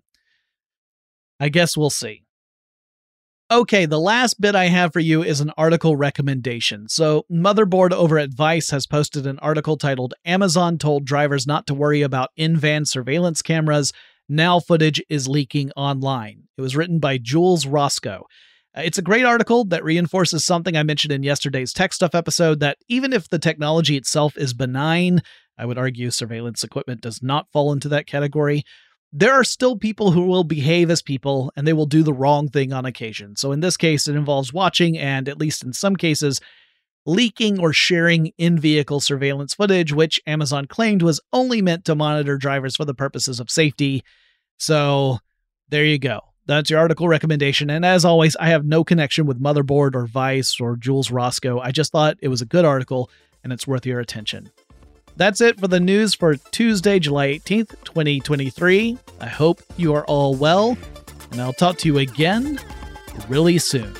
I 1.39 1.49
guess 1.49 1.75
we'll 1.75 1.89
see. 1.89 2.23
Okay, 3.51 3.85
the 3.85 3.99
last 3.99 4.39
bit 4.39 4.55
I 4.55 4.65
have 4.65 4.93
for 4.93 4.99
you 4.99 5.21
is 5.21 5.41
an 5.41 5.51
article 5.57 5.95
recommendation. 5.95 6.87
So, 6.87 7.25
Motherboard 7.31 7.91
over 7.91 8.17
at 8.17 8.33
Vice 8.33 8.71
has 8.71 8.87
posted 8.87 9.27
an 9.27 9.37
article 9.39 9.77
titled 9.77 10.13
Amazon 10.25 10.77
Told 10.77 11.05
Drivers 11.05 11.45
Not 11.45 11.67
to 11.67 11.73
Worry 11.73 12.01
About 12.01 12.29
In 12.35 12.57
Van 12.57 12.85
Surveillance 12.85 13.41
Cameras. 13.41 13.91
Now 14.29 14.59
footage 14.59 15.03
is 15.09 15.27
leaking 15.27 15.71
online. 15.75 16.43
It 16.57 16.61
was 16.61 16.75
written 16.75 16.99
by 16.99 17.17
Jules 17.17 17.67
Roscoe. 17.67 18.25
It's 18.75 18.97
a 18.97 19.03
great 19.03 19.25
article 19.25 19.65
that 19.65 19.83
reinforces 19.83 20.43
something 20.43 20.75
I 20.75 20.83
mentioned 20.83 21.11
in 21.11 21.23
yesterday's 21.23 21.73
Tech 21.73 21.93
Stuff 21.93 22.15
episode 22.15 22.59
that 22.61 22.77
even 22.87 23.13
if 23.13 23.29
the 23.29 23.39
technology 23.39 23.97
itself 23.97 24.35
is 24.37 24.53
benign, 24.53 25.21
I 25.57 25.65
would 25.65 25.77
argue 25.77 26.09
surveillance 26.09 26.63
equipment 26.63 27.01
does 27.01 27.21
not 27.21 27.51
fall 27.51 27.71
into 27.71 27.87
that 27.89 28.07
category 28.07 28.63
there 29.15 29.31
are 29.31 29.43
still 29.43 29.77
people 29.77 30.11
who 30.11 30.25
will 30.25 30.43
behave 30.43 30.89
as 30.89 31.03
people 31.03 31.53
and 31.55 31.67
they 31.67 31.73
will 31.73 31.85
do 31.85 32.01
the 32.01 32.11
wrong 32.13 32.49
thing 32.49 32.73
on 32.73 32.85
occasion. 32.85 33.35
So 33.35 33.51
in 33.51 33.59
this 33.59 33.77
case, 33.77 34.07
it 34.07 34.15
involves 34.15 34.51
watching 34.51 34.97
and, 34.97 35.29
at 35.29 35.37
least 35.37 35.63
in 35.63 35.71
some 35.71 35.95
cases, 35.95 36.41
leaking 37.05 37.59
or 37.59 37.73
sharing 37.73 38.31
in 38.39 38.57
vehicle 38.57 38.99
surveillance 38.99 39.53
footage, 39.53 39.93
which 39.93 40.19
Amazon 40.25 40.65
claimed 40.65 41.03
was 41.03 41.21
only 41.31 41.61
meant 41.61 41.85
to 41.85 41.95
monitor 41.95 42.37
drivers 42.37 42.75
for 42.75 42.85
the 42.85 42.95
purposes 42.95 43.39
of 43.39 43.51
safety. 43.51 44.03
So 44.57 45.19
there 45.69 45.85
you 45.85 45.99
go. 45.99 46.32
That's 46.45 46.69
your 46.69 46.79
article 46.79 47.07
recommendation. 47.07 47.69
And 47.69 47.85
as 47.85 48.03
always, 48.03 48.35
I 48.35 48.47
have 48.47 48.65
no 48.65 48.83
connection 48.83 49.25
with 49.25 49.41
Motherboard 49.41 49.95
or 49.95 50.05
Vice 50.05 50.59
or 50.59 50.75
Jules 50.75 51.09
Roscoe. 51.09 51.59
I 51.59 51.71
just 51.71 51.91
thought 51.91 52.17
it 52.21 52.27
was 52.27 52.41
a 52.41 52.45
good 52.45 52.65
article 52.65 53.09
and 53.43 53.53
it's 53.53 53.65
worth 53.65 53.85
your 53.85 53.99
attention. 53.99 54.49
That's 55.15 55.41
it 55.41 55.59
for 55.59 55.67
the 55.67 55.79
news 55.79 56.15
for 56.15 56.35
Tuesday, 56.35 56.99
July 56.99 57.27
18th, 57.27 57.75
2023. 57.85 58.97
I 59.21 59.27
hope 59.27 59.61
you 59.77 59.93
are 59.93 60.03
all 60.05 60.33
well, 60.33 60.75
and 61.31 61.39
I'll 61.39 61.53
talk 61.53 61.77
to 61.79 61.87
you 61.87 61.99
again 61.99 62.59
really 63.29 63.59
soon. 63.59 63.93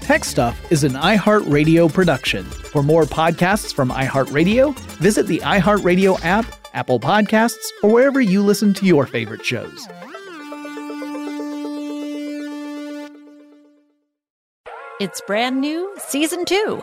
Tech 0.00 0.24
Stuff 0.24 0.60
is 0.72 0.82
an 0.82 0.92
iHeartRadio 0.92 1.92
production. 1.92 2.44
For 2.72 2.82
more 2.82 3.02
podcasts 3.02 3.74
from 3.74 3.90
iHeartRadio, 3.90 4.74
visit 4.96 5.26
the 5.26 5.40
iHeartRadio 5.40 6.18
app, 6.24 6.46
Apple 6.72 6.98
Podcasts, 6.98 7.68
or 7.82 7.90
wherever 7.92 8.18
you 8.18 8.42
listen 8.42 8.72
to 8.72 8.86
your 8.86 9.04
favorite 9.04 9.44
shows. 9.44 9.86
It's 15.00 15.20
brand 15.26 15.60
new, 15.60 15.92
season 15.98 16.46
two. 16.46 16.82